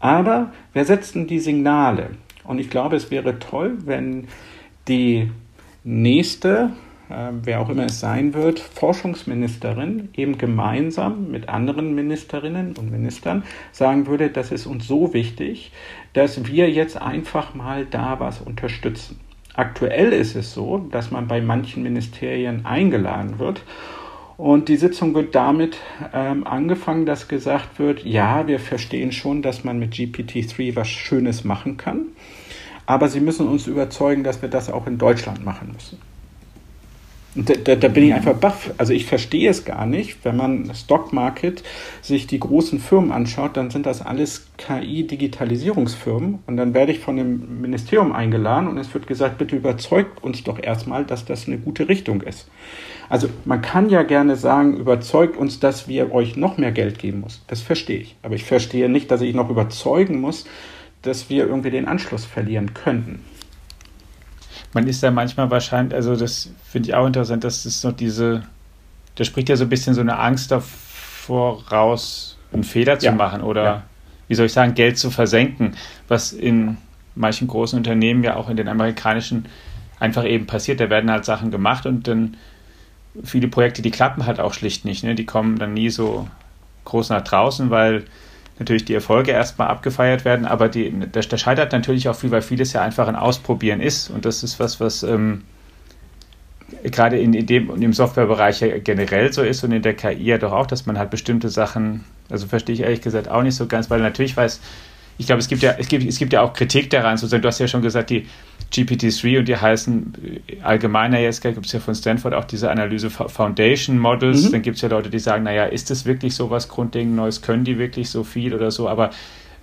[0.00, 2.10] Aber wer setzt denn die Signale?
[2.44, 4.28] Und ich glaube, es wäre toll, wenn
[4.88, 5.30] die
[5.84, 6.70] nächste
[7.10, 13.42] äh, wer auch immer es sein wird, Forschungsministerin eben gemeinsam mit anderen Ministerinnen und Ministern
[13.72, 15.72] sagen würde, das ist uns so wichtig,
[16.12, 19.20] dass wir jetzt einfach mal da was unterstützen.
[19.54, 23.62] Aktuell ist es so, dass man bei manchen Ministerien eingeladen wird
[24.36, 25.78] und die Sitzung wird damit
[26.14, 31.42] ähm, angefangen, dass gesagt wird, ja, wir verstehen schon, dass man mit GPT-3 was Schönes
[31.42, 32.06] machen kann,
[32.86, 35.98] aber Sie müssen uns überzeugen, dass wir das auch in Deutschland machen müssen.
[37.34, 38.72] Da, da, da, bin ich einfach baff.
[38.78, 40.24] Also ich verstehe es gar nicht.
[40.24, 41.62] Wenn man Stock Market
[42.00, 46.38] sich die großen Firmen anschaut, dann sind das alles KI-Digitalisierungsfirmen.
[46.46, 50.42] Und dann werde ich von dem Ministerium eingeladen und es wird gesagt, bitte überzeugt uns
[50.42, 52.48] doch erstmal, dass das eine gute Richtung ist.
[53.10, 57.20] Also man kann ja gerne sagen, überzeugt uns, dass wir euch noch mehr Geld geben
[57.20, 57.42] muss.
[57.46, 58.16] Das verstehe ich.
[58.22, 60.46] Aber ich verstehe nicht, dass ich noch überzeugen muss,
[61.02, 63.20] dass wir irgendwie den Anschluss verlieren könnten
[64.72, 68.42] man ist da manchmal wahrscheinlich, also das finde ich auch interessant, dass es noch diese,
[69.14, 73.12] da spricht ja so ein bisschen so eine Angst davor raus, einen Fehler zu ja.
[73.12, 73.82] machen oder, ja.
[74.28, 75.74] wie soll ich sagen, Geld zu versenken,
[76.06, 76.76] was in
[77.14, 79.46] manchen großen Unternehmen ja auch in den amerikanischen
[79.98, 80.80] einfach eben passiert.
[80.80, 82.36] Da werden halt Sachen gemacht und dann
[83.24, 85.02] viele Projekte, die klappen halt auch schlicht nicht.
[85.04, 85.14] Ne?
[85.14, 86.28] Die kommen dann nie so
[86.84, 88.04] groß nach draußen, weil
[88.58, 92.42] natürlich die Erfolge erstmal abgefeiert werden, aber die, der, der scheitert natürlich auch viel, weil
[92.42, 94.10] vieles ja einfach ein Ausprobieren ist.
[94.10, 95.44] Und das ist was, was ähm,
[96.84, 100.38] gerade in, in dem im Softwarebereich ja generell so ist und in der KI ja
[100.38, 103.66] doch auch, dass man halt bestimmte Sachen, also verstehe ich ehrlich gesagt auch nicht so
[103.66, 104.60] ganz, weil natürlich weiß,
[105.18, 107.48] ich glaube, es gibt ja, es gibt, es gibt ja auch Kritik daran, sozusagen, du
[107.48, 108.26] hast ja schon gesagt, die
[108.72, 113.10] GPT-3 und die heißen äh, allgemeiner jetzt, gibt es ja von Stanford auch diese Analyse
[113.10, 114.52] Foundation Models, mhm.
[114.52, 117.42] dann gibt es ja Leute, die sagen, naja, ist das wirklich so was grundlegend Neues,
[117.42, 119.10] können die wirklich so viel oder so, aber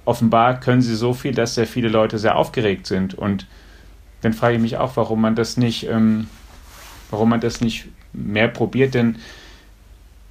[0.04, 3.16] offenbar können sie so viel, dass sehr viele Leute sehr aufgeregt sind.
[3.16, 3.48] Und
[4.22, 6.28] dann frage ich mich auch, warum man das nicht, ähm,
[7.12, 9.18] warum man das nicht mehr probiert, denn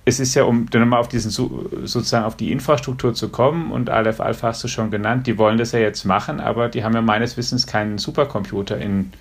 [0.07, 3.89] es ist ja, um dann nochmal auf diesen sozusagen auf die Infrastruktur zu kommen, und
[3.89, 6.95] Aleph Alpha hast du schon genannt, die wollen das ja jetzt machen, aber die haben
[6.95, 9.13] ja meines Wissens keinen Supercomputer in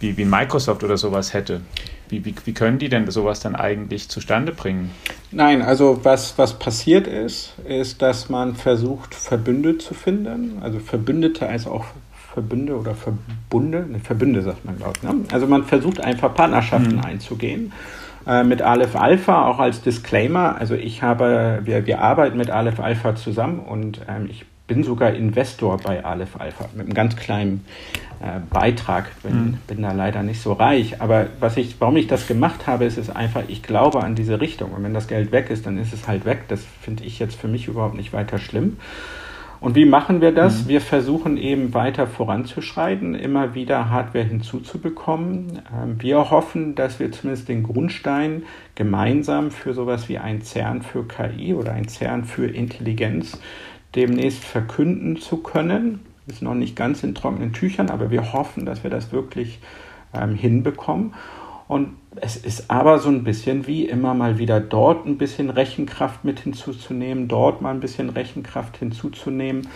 [0.00, 1.60] wie, wie Microsoft oder sowas hätte.
[2.08, 4.90] Wie, wie, wie können die denn sowas dann eigentlich zustande bringen?
[5.30, 11.48] Nein, also was, was passiert ist, ist, dass man versucht, Verbünde zu finden, also Verbündete
[11.48, 11.84] als auch
[12.34, 15.02] Verbünde oder Verbunde, ne, Verbünde sagt man, glaube ich.
[15.02, 15.24] Ne?
[15.30, 17.04] Also man versucht einfach Partnerschaften hm.
[17.04, 17.72] einzugehen
[18.26, 20.56] äh, mit Aleph Alpha, auch als Disclaimer.
[20.58, 25.12] Also ich habe, wir, wir arbeiten mit Aleph Alpha zusammen und ähm, ich bin sogar
[25.12, 27.64] Investor bei Aleph Alpha mit einem ganz kleinen
[28.20, 29.10] äh, Beitrag.
[29.22, 29.58] Bin, mhm.
[29.66, 31.00] bin da leider nicht so reich.
[31.00, 34.40] Aber was ich, warum ich das gemacht habe, ist es einfach, ich glaube an diese
[34.40, 34.72] Richtung.
[34.72, 36.44] Und wenn das Geld weg ist, dann ist es halt weg.
[36.48, 38.78] Das finde ich jetzt für mich überhaupt nicht weiter schlimm.
[39.62, 40.64] Und wie machen wir das?
[40.64, 40.68] Mhm.
[40.68, 45.62] Wir versuchen eben weiter voranzuschreiten, immer wieder Hardware hinzuzubekommen.
[45.72, 48.42] Ähm, wir hoffen, dass wir zumindest den Grundstein
[48.74, 53.40] gemeinsam für sowas wie ein CERN für KI oder ein CERN für Intelligenz
[53.94, 56.00] demnächst verkünden zu können.
[56.26, 59.60] Ist noch nicht ganz in trockenen Tüchern, aber wir hoffen, dass wir das wirklich
[60.12, 61.14] ähm, hinbekommen.
[61.72, 66.22] Und es ist aber so ein bisschen wie immer mal wieder dort ein bisschen Rechenkraft
[66.22, 69.66] mit hinzuzunehmen, dort mal ein bisschen Rechenkraft hinzuzunehmen.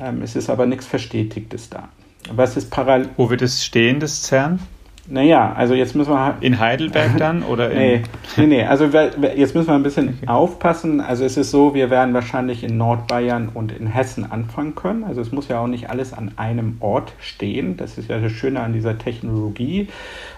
[0.00, 1.88] Ähm, es ist aber nichts Verstetigtes da.
[2.32, 3.10] Was ist parallel?
[3.16, 4.58] Wo wird es stehen, das CERN?
[5.08, 6.36] Naja, also jetzt müssen wir.
[6.40, 7.78] In Heidelberg dann oder in.
[7.78, 8.02] Nee,
[8.36, 8.64] nee, nee.
[8.64, 10.28] Also jetzt müssen wir ein bisschen okay.
[10.28, 11.00] aufpassen.
[11.00, 15.04] Also es ist so, wir werden wahrscheinlich in Nordbayern und in Hessen anfangen können.
[15.04, 17.76] Also es muss ja auch nicht alles an einem Ort stehen.
[17.76, 19.88] Das ist ja das Schöne an dieser Technologie.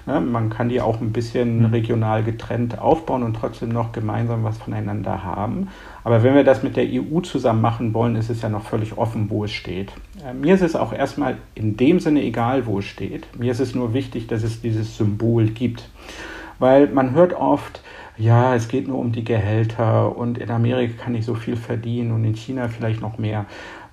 [0.06, 1.64] Man kann die auch ein bisschen mhm.
[1.66, 5.68] regional getrennt aufbauen und trotzdem noch gemeinsam was voneinander haben.
[6.08, 8.96] Aber wenn wir das mit der EU zusammen machen wollen, ist es ja noch völlig
[8.96, 9.92] offen, wo es steht.
[10.26, 13.26] Äh, mir ist es auch erstmal in dem Sinne egal, wo es steht.
[13.38, 15.90] Mir ist es nur wichtig, dass es dieses Symbol gibt.
[16.58, 17.82] Weil man hört oft,
[18.16, 22.12] ja, es geht nur um die Gehälter und in Amerika kann ich so viel verdienen
[22.12, 23.44] und in China vielleicht noch mehr.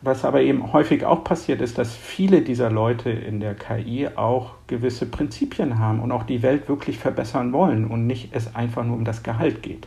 [0.01, 4.51] Was aber eben häufig auch passiert ist, dass viele dieser Leute in der KI auch
[4.67, 8.95] gewisse Prinzipien haben und auch die Welt wirklich verbessern wollen und nicht es einfach nur
[8.95, 9.85] um das Gehalt geht.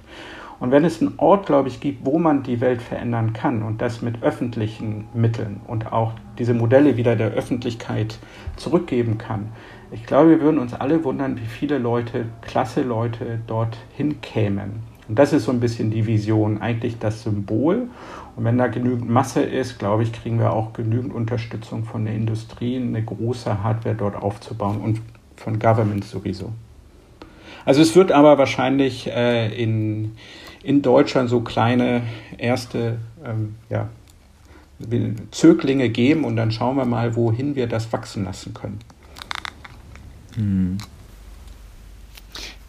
[0.61, 3.81] Und wenn es einen Ort, glaube ich, gibt, wo man die Welt verändern kann und
[3.81, 8.19] das mit öffentlichen Mitteln und auch diese Modelle wieder der Öffentlichkeit
[8.57, 9.51] zurückgeben kann,
[9.91, 14.83] ich glaube, wir würden uns alle wundern, wie viele Leute, klasse Leute dort hinkämen.
[15.09, 17.89] Und das ist so ein bisschen die Vision, eigentlich das Symbol.
[18.37, 22.15] Und wenn da genügend Masse ist, glaube ich, kriegen wir auch genügend Unterstützung von der
[22.15, 25.01] Industrie, eine große Hardware dort aufzubauen und
[25.37, 26.53] von Governments sowieso.
[27.65, 30.13] Also es wird aber wahrscheinlich äh, in
[30.63, 32.03] in Deutschland so kleine
[32.37, 33.89] erste ähm, ja,
[35.31, 38.79] Zöglinge geben und dann schauen wir mal, wohin wir das wachsen lassen können.
[40.35, 40.79] Hm.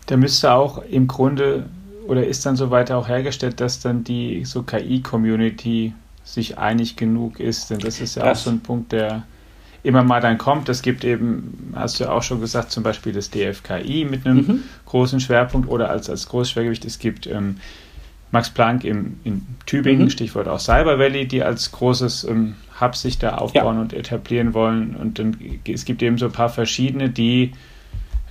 [0.08, 1.70] Da müsste auch im Grunde
[2.08, 7.40] oder ist dann so weiter auch hergestellt, dass dann die so KI-Community sich einig genug
[7.40, 9.24] ist, denn das ist ja das, auch so ein Punkt, der
[9.84, 10.70] immer mal dann kommt.
[10.70, 14.38] Es gibt eben, hast du ja auch schon gesagt, zum Beispiel das DFKI mit einem
[14.38, 14.64] mhm.
[14.86, 16.86] großen Schwerpunkt oder als, als großes Schwergewicht.
[16.86, 17.58] Es gibt ähm,
[18.32, 20.10] Max Planck im, in Tübingen, mhm.
[20.10, 23.82] Stichwort auch Cyber Valley, die als großes ähm, Hub sich da aufbauen ja.
[23.82, 24.96] und etablieren wollen.
[24.96, 25.38] Und dann,
[25.68, 27.54] es gibt eben so ein paar verschiedene, die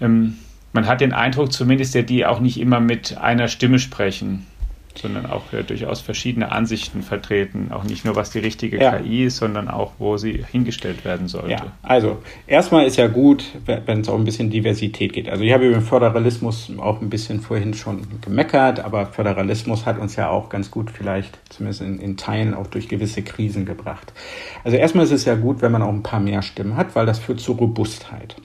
[0.00, 0.36] ähm,
[0.72, 4.46] man hat den Eindruck zumindest, der die auch nicht immer mit einer Stimme sprechen
[4.98, 7.70] sondern auch ja, durchaus verschiedene Ansichten vertreten.
[7.72, 8.98] Auch nicht nur, was die richtige ja.
[8.98, 11.50] KI ist, sondern auch, wo sie hingestellt werden sollte.
[11.50, 15.28] Ja, also erstmal ist ja gut, wenn es auch ein bisschen Diversität geht.
[15.28, 19.98] Also ich habe über den Föderalismus auch ein bisschen vorhin schon gemeckert, aber Föderalismus hat
[19.98, 24.12] uns ja auch ganz gut vielleicht, zumindest in, in Teilen, auch durch gewisse Krisen gebracht.
[24.64, 27.06] Also erstmal ist es ja gut, wenn man auch ein paar mehr Stimmen hat, weil
[27.06, 28.36] das führt zu Robustheit.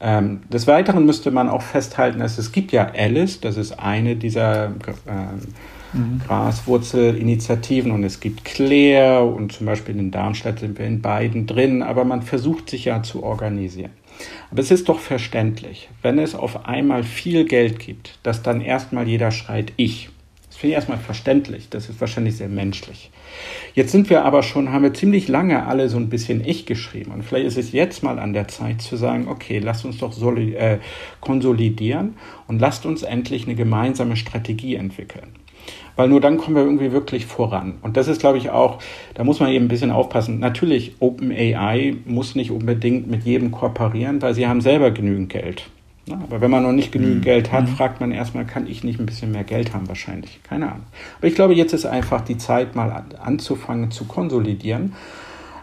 [0.00, 4.16] Ähm, des Weiteren müsste man auch festhalten, dass es gibt ja Alice, das ist eine
[4.16, 4.70] dieser äh,
[5.92, 6.20] mhm.
[6.26, 11.82] Graswurzelinitiativen und es gibt Claire und zum Beispiel in Darmstadt sind wir in beiden drin,
[11.82, 13.92] aber man versucht sich ja zu organisieren.
[14.50, 19.08] Aber es ist doch verständlich, wenn es auf einmal viel Geld gibt, dass dann erstmal
[19.08, 20.10] jeder schreit, ich.
[20.62, 23.10] Finde ich erstmal verständlich, das ist wahrscheinlich sehr menschlich.
[23.74, 27.10] Jetzt sind wir aber schon, haben wir ziemlich lange alle so ein bisschen ich geschrieben.
[27.10, 30.16] Und vielleicht ist es jetzt mal an der Zeit zu sagen, okay, lasst uns doch
[30.36, 30.78] äh,
[31.20, 32.14] konsolidieren
[32.46, 35.32] und lasst uns endlich eine gemeinsame Strategie entwickeln.
[35.96, 37.78] Weil nur dann kommen wir irgendwie wirklich voran.
[37.82, 38.78] Und das ist, glaube ich, auch,
[39.14, 40.38] da muss man eben ein bisschen aufpassen.
[40.38, 45.64] Natürlich, OpenAI muss nicht unbedingt mit jedem kooperieren, weil sie haben selber genügend Geld.
[46.06, 47.22] Ja, aber wenn man noch nicht genügend mhm.
[47.22, 47.76] Geld hat, mhm.
[47.76, 49.88] fragt man erstmal, kann ich nicht ein bisschen mehr Geld haben?
[49.88, 50.40] Wahrscheinlich.
[50.42, 50.86] Keine Ahnung.
[51.18, 54.94] Aber ich glaube, jetzt ist einfach die Zeit, mal an, anzufangen zu konsolidieren.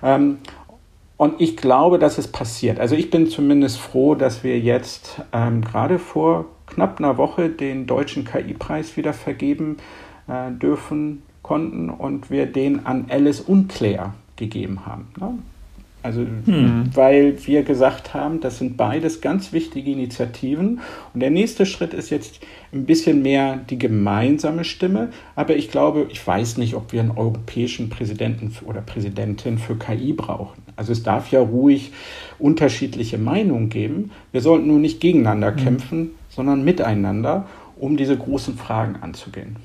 [0.01, 0.37] Ähm,
[1.17, 2.79] und ich glaube, dass es passiert.
[2.79, 7.87] Also ich bin zumindest froh, dass wir jetzt ähm, gerade vor knapp einer Woche den
[7.87, 9.77] deutschen KI-Preis wieder vergeben
[10.29, 15.07] äh, dürfen konnten und wir den an Alice und Claire gegeben haben.
[15.19, 15.39] Ne?
[16.01, 16.89] Also, hm.
[16.93, 20.79] weil wir gesagt haben, das sind beides ganz wichtige Initiativen.
[21.13, 22.39] Und der nächste Schritt ist jetzt
[22.71, 25.09] ein bisschen mehr die gemeinsame Stimme.
[25.35, 30.13] Aber ich glaube, ich weiß nicht, ob wir einen europäischen Präsidenten oder Präsidentin für KI
[30.13, 30.63] brauchen.
[30.77, 31.91] Also es darf ja ruhig
[32.37, 34.11] unterschiedliche Meinungen geben.
[34.31, 35.57] Wir sollten nur nicht gegeneinander hm.
[35.57, 37.45] kämpfen, sondern miteinander,
[37.77, 39.57] um diese großen Fragen anzugehen.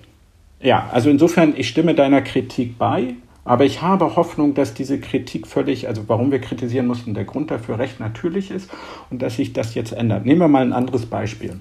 [0.60, 3.14] Ja, also insofern, ich stimme deiner Kritik bei.
[3.44, 7.50] Aber ich habe Hoffnung, dass diese Kritik völlig, also warum wir kritisieren mussten, der Grund
[7.50, 8.70] dafür recht natürlich ist
[9.10, 10.24] und dass sich das jetzt ändert.
[10.24, 11.58] Nehmen wir mal ein anderes Beispiel.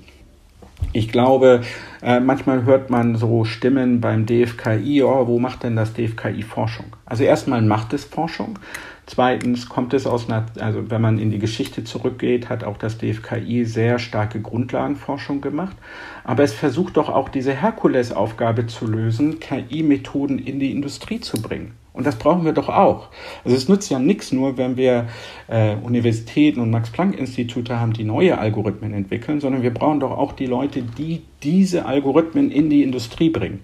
[0.92, 1.62] Ich glaube,
[2.02, 6.86] äh, manchmal hört man so Stimmen beim DFKI, oh, wo macht denn das DFKI Forschung?
[7.06, 8.60] Also erstmal macht es Forschung.
[9.06, 12.98] Zweitens kommt es aus einer, also wenn man in die Geschichte zurückgeht, hat auch das
[12.98, 15.76] DFKI sehr starke Grundlagenforschung gemacht.
[16.24, 21.74] Aber es versucht doch auch diese Herkulesaufgabe zu lösen, KI-Methoden in die Industrie zu bringen.
[21.92, 23.10] Und das brauchen wir doch auch.
[23.44, 25.08] Also es nützt ja nichts nur, wenn wir
[25.48, 30.48] äh, Universitäten und Max-Planck-Institute haben, die neue Algorithmen entwickeln, sondern wir brauchen doch auch die
[30.48, 33.60] Leute, die diese Algorithmen in die Industrie bringen.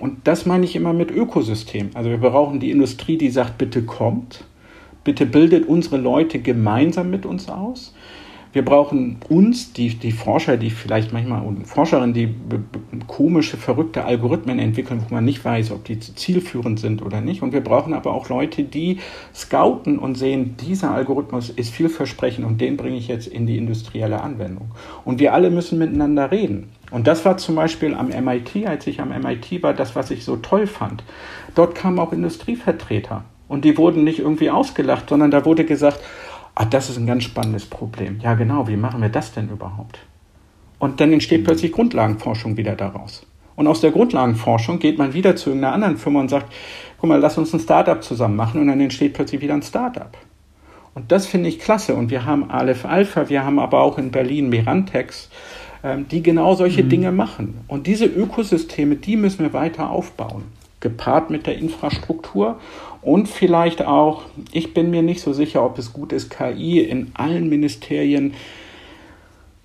[0.00, 1.90] Und das meine ich immer mit Ökosystem.
[1.94, 4.44] Also wir brauchen die Industrie, die sagt, bitte kommt,
[5.04, 7.94] bitte bildet unsere Leute gemeinsam mit uns aus.
[8.52, 12.34] Wir brauchen uns, die, die Forscher, die vielleicht manchmal, und Forscherinnen, die
[13.06, 17.42] komische, verrückte Algorithmen entwickeln, wo man nicht weiß, ob die zielführend sind oder nicht.
[17.42, 18.98] Und wir brauchen aber auch Leute, die
[19.32, 24.20] scouten und sehen, dieser Algorithmus ist vielversprechend und den bringe ich jetzt in die industrielle
[24.20, 24.72] Anwendung.
[25.04, 26.70] Und wir alle müssen miteinander reden.
[26.90, 30.24] Und das war zum Beispiel am MIT, als ich am MIT war, das, was ich
[30.24, 31.04] so toll fand.
[31.54, 33.24] Dort kamen auch Industrievertreter.
[33.46, 36.00] Und die wurden nicht irgendwie ausgelacht, sondern da wurde gesagt,
[36.60, 38.20] ah, das ist ein ganz spannendes Problem.
[38.22, 39.98] Ja, genau, wie machen wir das denn überhaupt?
[40.78, 43.26] Und dann entsteht plötzlich Grundlagenforschung wieder daraus.
[43.56, 46.52] Und aus der Grundlagenforschung geht man wieder zu irgendeiner anderen Firma und sagt,
[46.98, 50.16] guck mal, lass uns ein Startup zusammen machen und dann entsteht plötzlich wieder ein Startup.
[50.94, 51.94] Und das finde ich klasse.
[51.94, 55.30] Und wir haben Aleph Alpha, wir haben aber auch in Berlin Mirantex,
[55.82, 56.88] ähm, die genau solche mhm.
[56.90, 57.58] Dinge machen.
[57.68, 60.44] Und diese Ökosysteme, die müssen wir weiter aufbauen,
[60.80, 62.58] gepaart mit der Infrastruktur
[63.02, 64.22] und vielleicht auch,
[64.52, 68.34] ich bin mir nicht so sicher, ob es gut ist, KI in allen Ministerien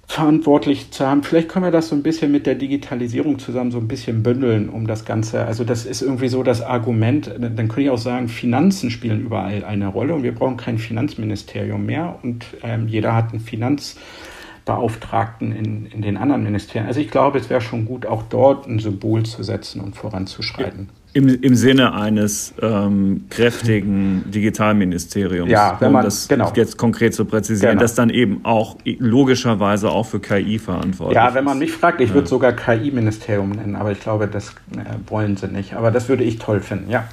[0.07, 1.23] verantwortlich zu haben.
[1.23, 4.69] Vielleicht können wir das so ein bisschen mit der Digitalisierung zusammen so ein bisschen bündeln,
[4.69, 5.45] um das Ganze.
[5.45, 7.27] Also das ist irgendwie so das Argument.
[7.27, 11.85] Dann könnte ich auch sagen, Finanzen spielen überall eine Rolle und wir brauchen kein Finanzministerium
[11.85, 16.87] mehr und ähm, jeder hat einen Finanzbeauftragten in, in den anderen Ministerien.
[16.87, 20.89] Also ich glaube, es wäre schon gut, auch dort ein Symbol zu setzen und voranzuschreiten.
[21.15, 26.51] Im, Im Sinne eines ähm, kräftigen Digitalministeriums, ja, wenn man, um das genau.
[26.55, 27.81] jetzt konkret zu präzisieren, genau.
[27.81, 31.23] das dann eben auch logischerweise auch für KI verantwortlich ist.
[31.23, 32.15] Ja, wenn man mich fragt, ich ja.
[32.15, 35.75] würde sogar KI-Ministerium nennen, aber ich glaube, das äh, wollen sie nicht.
[35.75, 37.05] Aber das würde ich toll finden, ja.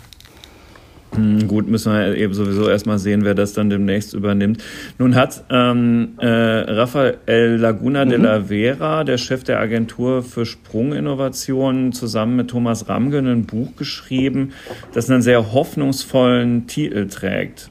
[1.14, 4.62] Hm, gut, müssen wir eben sowieso erstmal sehen, wer das dann demnächst übernimmt.
[4.98, 8.10] Nun hat ähm, äh, Rafael Laguna mhm.
[8.10, 13.76] de la Vera, der Chef der Agentur für Sprunginnovationen, zusammen mit Thomas Ramgen ein Buch
[13.76, 14.52] geschrieben,
[14.94, 17.70] das einen sehr hoffnungsvollen Titel trägt.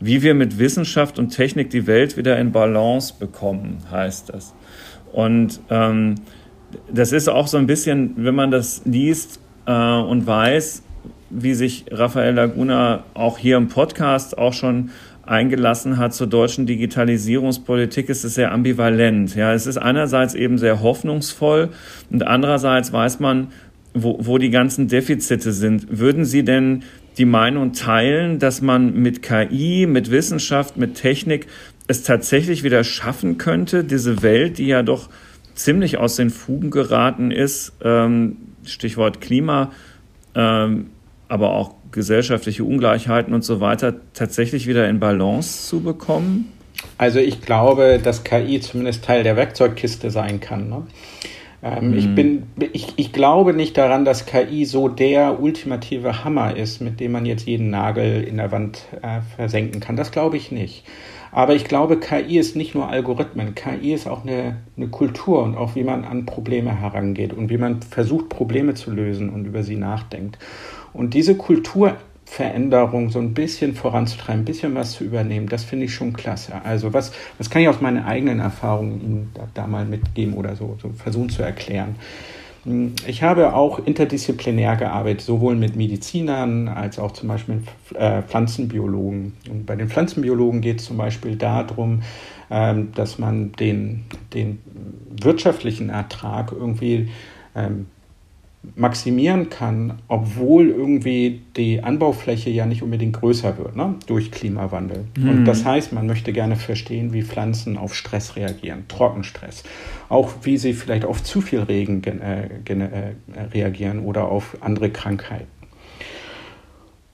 [0.00, 4.54] Wie wir mit Wissenschaft und Technik die Welt wieder in Balance bekommen, heißt das.
[5.12, 6.14] Und ähm,
[6.90, 10.82] das ist auch so ein bisschen, wenn man das liest äh, und weiß,
[11.30, 14.90] wie sich Rafael Laguna auch hier im Podcast auch schon
[15.24, 19.36] eingelassen hat zur deutschen Digitalisierungspolitik, ist es sehr ambivalent.
[19.36, 21.68] Ja, es ist einerseits eben sehr hoffnungsvoll
[22.10, 23.48] und andererseits weiß man,
[23.94, 25.86] wo, wo die ganzen Defizite sind.
[25.98, 26.82] Würden Sie denn
[27.16, 31.46] die Meinung teilen, dass man mit KI, mit Wissenschaft, mit Technik
[31.86, 35.08] es tatsächlich wieder schaffen könnte, diese Welt, die ja doch
[35.54, 39.72] ziemlich aus den Fugen geraten ist, ähm, Stichwort Klima,
[40.34, 40.86] ähm,
[41.30, 46.52] aber auch gesellschaftliche Ungleichheiten und so weiter tatsächlich wieder in Balance zu bekommen?
[46.98, 50.68] Also ich glaube, dass KI zumindest Teil der Werkzeugkiste sein kann.
[50.68, 50.82] Ne?
[51.62, 51.98] Ähm, mhm.
[51.98, 57.00] ich, bin, ich, ich glaube nicht daran, dass KI so der ultimative Hammer ist, mit
[57.00, 59.96] dem man jetzt jeden Nagel in der Wand äh, versenken kann.
[59.96, 60.84] Das glaube ich nicht.
[61.32, 63.54] Aber ich glaube, KI ist nicht nur Algorithmen.
[63.54, 67.58] KI ist auch eine, eine Kultur und auch wie man an Probleme herangeht und wie
[67.58, 70.38] man versucht, Probleme zu lösen und über sie nachdenkt.
[70.92, 75.94] Und diese Kulturveränderung so ein bisschen voranzutreiben, ein bisschen was zu übernehmen, das finde ich
[75.94, 76.52] schon klasse.
[76.64, 80.56] Also was, was kann ich aus meinen eigenen Erfahrungen Ihnen da, da mal mitgeben oder
[80.56, 81.96] so, so versuchen zu erklären.
[83.06, 89.32] Ich habe auch interdisziplinär gearbeitet, sowohl mit Medizinern als auch zum Beispiel mit äh, Pflanzenbiologen.
[89.48, 92.02] Und bei den Pflanzenbiologen geht es zum Beispiel darum,
[92.50, 94.58] ähm, dass man den, den
[95.22, 97.08] wirtschaftlichen Ertrag irgendwie
[97.54, 97.86] ähm,
[98.76, 103.94] maximieren kann, obwohl irgendwie die Anbaufläche ja nicht unbedingt größer wird ne?
[104.06, 105.06] durch Klimawandel.
[105.16, 105.28] Mhm.
[105.28, 109.62] Und das heißt, man möchte gerne verstehen, wie Pflanzen auf Stress reagieren, Trockenstress.
[110.10, 113.14] Auch wie sie vielleicht auf zu viel Regen äh, äh,
[113.52, 115.59] reagieren oder auf andere Krankheiten.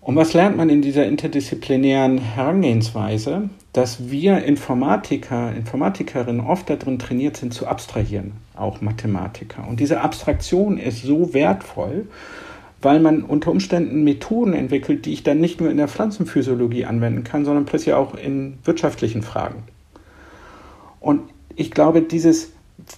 [0.06, 3.50] Und was lernt man in dieser interdisziplinären Herangehensweise?
[3.72, 9.66] Dass wir Informatiker, Informatikerinnen oft darin trainiert sind, zu abstrahieren, auch Mathematiker.
[9.68, 12.06] Und diese Abstraktion ist so wertvoll,
[12.80, 17.24] weil man unter Umständen Methoden entwickelt, die ich dann nicht nur in der Pflanzenphysiologie anwenden
[17.24, 19.64] kann, sondern plötzlich auch in wirtschaftlichen Fragen.
[21.00, 21.22] Und
[21.56, 22.52] ich glaube, dieses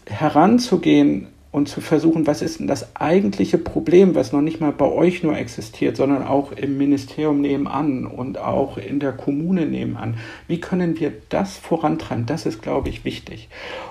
[0.05, 4.84] Heranzugehen und zu versuchen, was ist denn das eigentliche Problem, was noch nicht mal bei
[4.84, 10.18] euch nur existiert, sondern auch im Ministerium nebenan und auch in der Kommune nebenan.
[10.46, 12.26] Wie können wir das vorantreiben?
[12.26, 13.49] Das ist, glaube ich, wichtig.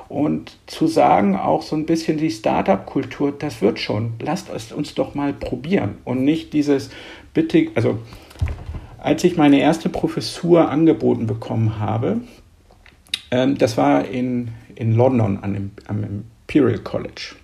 [0.07, 4.13] Und zu sagen, auch so ein bisschen die Startup-Kultur, das wird schon.
[4.19, 6.91] Lasst es uns doch mal probieren und nicht dieses
[7.33, 7.97] bitte, also
[8.99, 12.21] als ich meine erste Professur angeboten bekommen habe,
[13.31, 17.35] ähm, das war in, in London an dem, am Imperial College.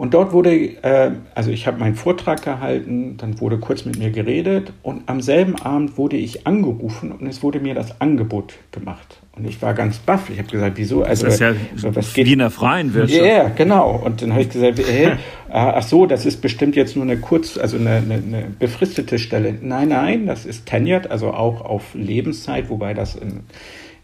[0.00, 4.10] Und dort wurde, äh, also ich habe meinen Vortrag gehalten, dann wurde kurz mit mir
[4.10, 9.20] geredet und am selben Abend wurde ich angerufen und es wurde mir das Angebot gemacht.
[9.36, 10.30] Und ich war ganz baff.
[10.30, 11.02] Ich habe gesagt, wieso?
[11.02, 12.26] Also, das ist ja was geht?
[12.26, 13.22] wie in der freien Wirtschaft.
[13.22, 14.00] Ja, genau.
[14.02, 15.12] Und dann habe ich gesagt, hey,
[15.50, 19.58] ach so, das ist bestimmt jetzt nur eine kurz, also eine, eine, eine, befristete Stelle.
[19.60, 23.40] Nein, nein, das ist tenured, also auch auf Lebenszeit, wobei das in,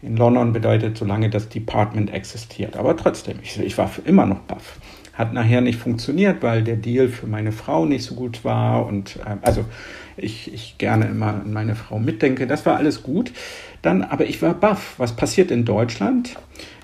[0.03, 2.77] in London bedeutet, solange das Department existiert.
[2.77, 4.77] Aber trotzdem, ich, ich war immer noch baff.
[5.17, 9.17] Hat nachher nicht funktioniert, weil der Deal für meine Frau nicht so gut war und
[9.17, 9.65] äh, also
[10.15, 12.47] ich, ich gerne immer an meine Frau mitdenke.
[12.47, 13.31] Das war alles gut.
[13.81, 14.95] Dann, aber ich war baff.
[14.97, 16.35] Was passiert in Deutschland?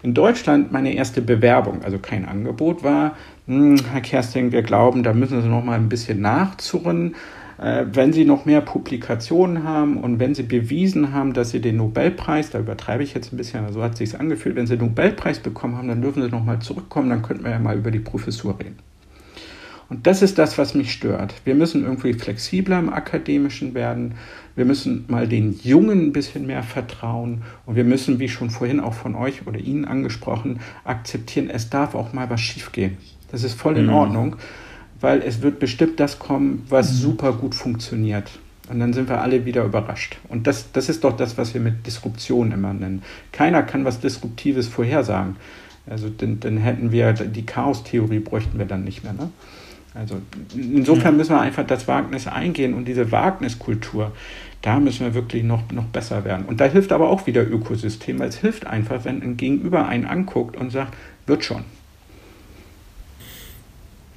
[0.04, 3.16] In Deutschland meine erste Bewerbung, also kein Angebot, war,
[3.48, 7.16] hm, Herr Kersting, wir glauben, da müssen Sie noch mal ein bisschen nachzurren.
[7.64, 11.78] Äh, wenn Sie noch mehr Publikationen haben und wenn Sie bewiesen haben, dass Sie den
[11.78, 14.78] Nobelpreis, da übertreibe ich jetzt ein bisschen, aber so hat es sich angefühlt, wenn Sie
[14.78, 17.78] den Nobelpreis bekommen haben, dann dürfen Sie noch mal zurückkommen, dann könnten wir ja mal
[17.78, 18.76] über die Professur reden.
[19.88, 21.36] Und das ist das, was mich stört.
[21.46, 24.16] Wir müssen irgendwie flexibler im Akademischen werden.
[24.56, 27.44] Wir müssen mal den Jungen ein bisschen mehr vertrauen.
[27.66, 31.96] Und wir müssen, wie schon vorhin auch von euch oder Ihnen angesprochen, akzeptieren, es darf
[31.96, 32.98] auch mal was schiefgehen.
[33.32, 33.94] Das ist voll in mhm.
[33.94, 34.36] Ordnung,
[35.04, 36.96] weil es wird bestimmt das kommen, was mhm.
[36.96, 38.32] super gut funktioniert.
[38.70, 40.18] Und dann sind wir alle wieder überrascht.
[40.30, 43.04] Und das, das ist doch das, was wir mit Disruption immer nennen.
[43.34, 45.36] Keiner kann was Disruptives vorhersagen.
[45.90, 49.12] Also dann, dann hätten wir die Chaos-Theorie bräuchten wir dann nicht mehr.
[49.12, 49.30] Ne?
[49.94, 50.22] Also
[50.56, 54.14] insofern müssen wir einfach das Wagnis eingehen und diese Wagniskultur,
[54.62, 56.46] da müssen wir wirklich noch, noch besser werden.
[56.46, 60.06] Und da hilft aber auch wieder Ökosystem, weil es hilft einfach, wenn ein Gegenüber einen
[60.06, 60.94] anguckt und sagt,
[61.28, 61.66] wird schon.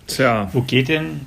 [0.07, 0.49] Tja.
[0.53, 1.23] Wo geht denn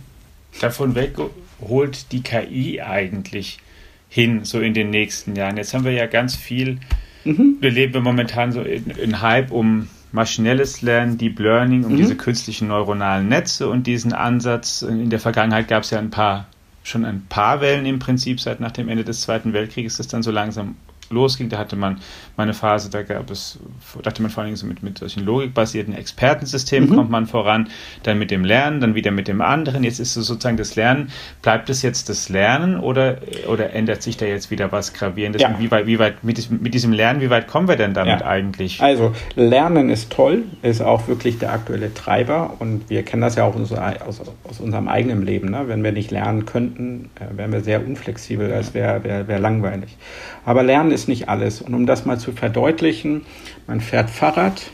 [0.61, 1.15] davon weg,
[1.61, 3.59] holt die KI eigentlich
[4.07, 5.57] hin, so in den nächsten Jahren?
[5.57, 6.79] Jetzt haben wir ja ganz viel,
[7.23, 7.57] mhm.
[7.59, 11.97] wir leben momentan so in, in Hype um maschinelles Lernen, Deep Learning, um mhm.
[11.97, 14.81] diese künstlichen neuronalen Netze und diesen Ansatz.
[14.81, 16.47] In der Vergangenheit gab es ja ein paar,
[16.83, 20.23] schon ein paar Wellen im Prinzip seit nach dem Ende des Zweiten Weltkrieges, das dann
[20.23, 20.75] so langsam
[21.09, 21.49] losging.
[21.49, 21.99] Da hatte man
[22.37, 23.59] mal eine Phase, da gab es,
[24.03, 26.95] dachte man vor allem so mit, mit solchen logikbasierten Expertensystemen mhm.
[26.95, 27.69] kommt man voran,
[28.03, 29.83] dann mit dem Lernen, dann wieder mit dem anderen.
[29.83, 31.11] Jetzt ist es sozusagen das Lernen.
[31.41, 35.41] Bleibt es jetzt das Lernen oder, oder ändert sich da jetzt wieder was Gravierendes?
[35.41, 35.55] Ja.
[35.59, 38.21] wie weit, wie weit mit, diesem, mit diesem Lernen, wie weit kommen wir denn damit
[38.21, 38.27] ja.
[38.27, 38.81] eigentlich?
[38.81, 43.45] Also, Lernen ist toll, ist auch wirklich der aktuelle Treiber und wir kennen das ja
[43.45, 45.49] auch aus, aus, aus unserem eigenen Leben.
[45.49, 45.63] Ne?
[45.67, 49.97] Wenn wir nicht lernen könnten, äh, wären wir sehr unflexibel, das wäre wär, wär langweilig.
[50.45, 51.61] Aber Lernen ist nicht alles.
[51.61, 53.21] Und um das mal zu verdeutlichen,
[53.67, 54.71] man fährt Fahrrad,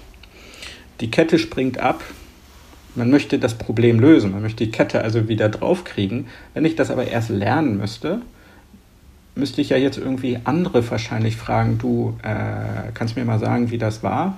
[1.02, 2.04] die Kette springt ab,
[2.96, 6.28] man möchte das Problem lösen, man möchte die Kette also wieder draufkriegen.
[6.54, 8.22] Wenn ich das aber erst lernen müsste,
[9.36, 13.78] müsste ich ja jetzt irgendwie andere wahrscheinlich fragen, du äh, kannst mir mal sagen, wie
[13.78, 14.38] das war.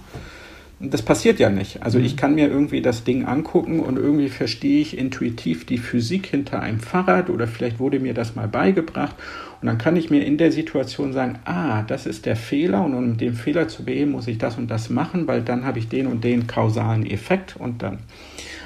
[0.79, 1.81] Das passiert ja nicht.
[1.81, 2.17] Also ich mhm.
[2.17, 6.79] kann mir irgendwie das Ding angucken und irgendwie verstehe ich intuitiv die Physik hinter einem
[6.79, 9.15] Fahrrad oder vielleicht wurde mir das mal beigebracht
[9.61, 12.93] und dann kann ich mir in der Situation sagen, ah, das ist der Fehler und
[12.93, 15.89] um den Fehler zu beheben, muss ich das und das machen, weil dann habe ich
[15.89, 17.99] den und den kausalen Effekt und dann.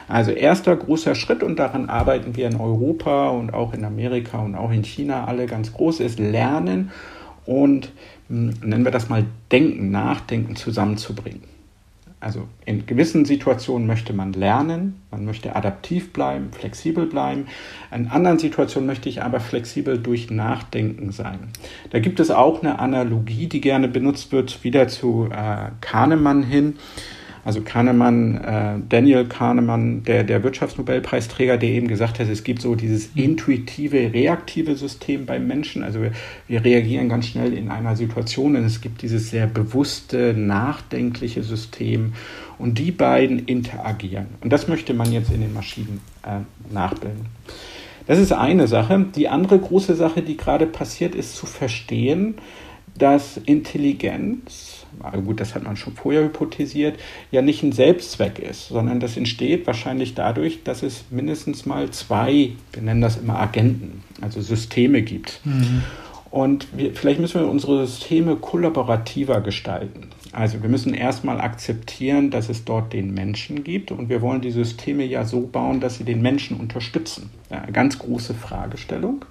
[0.09, 4.55] Also erster großer Schritt und daran arbeiten wir in Europa und auch in Amerika und
[4.55, 6.91] auch in China alle ganz groß ist Lernen
[7.45, 7.93] und
[8.27, 11.50] hm, nennen wir das mal Denken, Nachdenken zusammenzubringen.
[12.21, 17.47] Also in gewissen Situationen möchte man lernen, man möchte adaptiv bleiben, flexibel bleiben.
[17.93, 21.49] In anderen Situationen möchte ich aber flexibel durch Nachdenken sein.
[21.89, 26.75] Da gibt es auch eine Analogie, die gerne benutzt wird, wieder zu äh, Kahnemann hin.
[27.43, 32.75] Also Kahnemann, äh, Daniel Kahnemann, der, der Wirtschaftsnobelpreisträger, der eben gesagt hat, es gibt so
[32.75, 33.23] dieses mhm.
[33.23, 35.83] intuitive, reaktive System beim Menschen.
[35.83, 36.11] Also wir,
[36.47, 42.13] wir reagieren ganz schnell in einer Situation und es gibt dieses sehr bewusste, nachdenkliche System
[42.59, 44.27] und die beiden interagieren.
[44.41, 47.25] Und das möchte man jetzt in den Maschinen äh, nachbilden.
[48.07, 49.05] Das ist eine Sache.
[49.15, 52.35] Die andere große Sache, die gerade passiert, ist zu verstehen,
[52.97, 54.81] dass Intelligenz
[55.25, 56.97] gut, das hat man schon vorher hypothesiert,
[57.31, 62.51] ja nicht ein Selbstzweck ist, sondern das entsteht wahrscheinlich dadurch, dass es mindestens mal zwei,
[62.73, 65.39] wir nennen das immer Agenten, also Systeme gibt.
[65.43, 65.83] Mhm.
[66.29, 70.07] Und wir, vielleicht müssen wir unsere Systeme kollaborativer gestalten.
[70.31, 74.51] Also wir müssen erstmal akzeptieren, dass es dort den Menschen gibt und wir wollen die
[74.51, 77.31] Systeme ja so bauen, dass sie den Menschen unterstützen.
[77.49, 79.25] Ja, ganz große Fragestellung.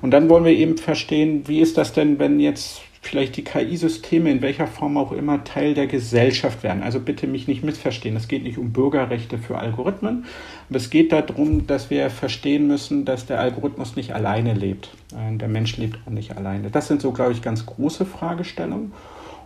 [0.00, 4.30] Und dann wollen wir eben verstehen, wie ist das denn, wenn jetzt vielleicht die KI-Systeme
[4.30, 6.82] in welcher Form auch immer Teil der Gesellschaft werden.
[6.82, 8.16] Also bitte mich nicht missverstehen.
[8.16, 10.26] Es geht nicht um Bürgerrechte für Algorithmen,
[10.68, 14.90] aber es geht darum, dass wir verstehen müssen, dass der Algorithmus nicht alleine lebt.
[15.12, 16.70] Äh, der Mensch lebt auch nicht alleine.
[16.70, 18.92] Das sind so, glaube ich, ganz große Fragestellungen.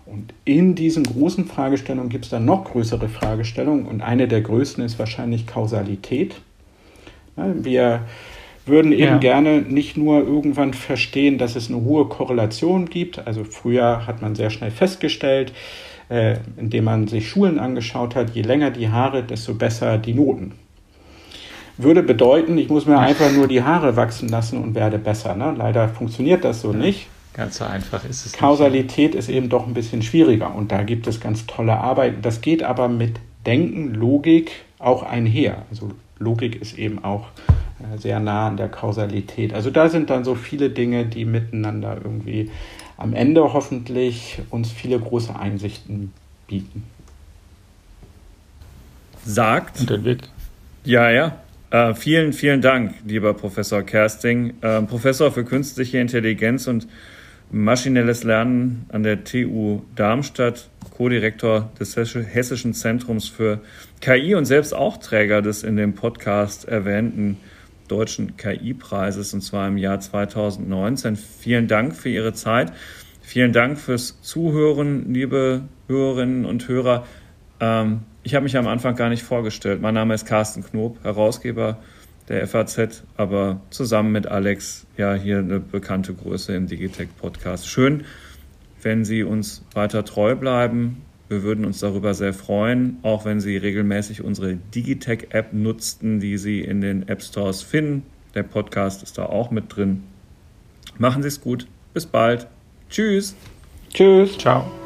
[0.04, 4.84] Und in diesen großen Fragestellungen gibt es dann noch größere Fragestellungen und eine der größten
[4.84, 6.34] ist wahrscheinlich Kausalität.
[7.36, 8.00] Wir
[8.66, 9.18] würden eben ja.
[9.18, 13.26] gerne nicht nur irgendwann verstehen, dass es eine hohe Korrelation gibt.
[13.26, 15.52] Also früher hat man sehr schnell festgestellt,
[16.08, 20.52] äh, indem man sich Schulen angeschaut hat, je länger die Haare, desto besser die Noten.
[21.78, 25.34] Würde bedeuten, ich muss mir einfach nur die Haare wachsen lassen und werde besser.
[25.34, 25.54] Ne?
[25.56, 26.78] Leider funktioniert das so ja.
[26.78, 27.08] nicht.
[27.34, 28.32] Ganz so einfach ist es.
[28.32, 29.18] Kausalität nicht.
[29.18, 32.20] ist eben doch ein bisschen schwieriger und da gibt es ganz tolle Arbeiten.
[32.20, 35.64] Das geht aber mit Denken, Logik auch einher.
[35.70, 37.28] Also Logik ist eben auch
[37.96, 39.54] sehr nah an der Kausalität.
[39.54, 42.50] Also da sind dann so viele Dinge, die miteinander irgendwie
[42.96, 46.12] am Ende hoffentlich uns viele große Einsichten
[46.46, 46.84] bieten.
[49.24, 49.80] Sagt.
[49.80, 50.18] Und den Weg.
[50.84, 51.36] Ja, ja.
[51.70, 56.86] Äh, vielen, vielen Dank, lieber Professor Kersting, äh, Professor für künstliche Intelligenz und
[57.50, 63.60] maschinelles Lernen an der TU Darmstadt, Co-Direktor des Hessischen Zentrums für
[64.00, 67.38] KI und selbst auch Träger des in dem Podcast erwähnten
[67.92, 71.16] Deutschen KI-Preises und zwar im Jahr 2019.
[71.16, 72.72] Vielen Dank für Ihre Zeit.
[73.20, 77.06] Vielen Dank fürs Zuhören, liebe Hörerinnen und Hörer.
[77.60, 79.82] Ähm, ich habe mich am Anfang gar nicht vorgestellt.
[79.82, 81.80] Mein Name ist Carsten Knob, Herausgeber
[82.28, 87.68] der FAZ, aber zusammen mit Alex ja hier eine bekannte Größe im Digitech-Podcast.
[87.68, 88.04] Schön,
[88.80, 91.02] wenn Sie uns weiter treu bleiben.
[91.32, 96.60] Wir würden uns darüber sehr freuen, auch wenn Sie regelmäßig unsere Digitech-App nutzten, die Sie
[96.60, 98.02] in den App Stores finden.
[98.34, 100.02] Der Podcast ist da auch mit drin.
[100.98, 101.66] Machen Sie es gut.
[101.94, 102.46] Bis bald.
[102.90, 103.34] Tschüss.
[103.94, 104.36] Tschüss.
[104.36, 104.81] Ciao.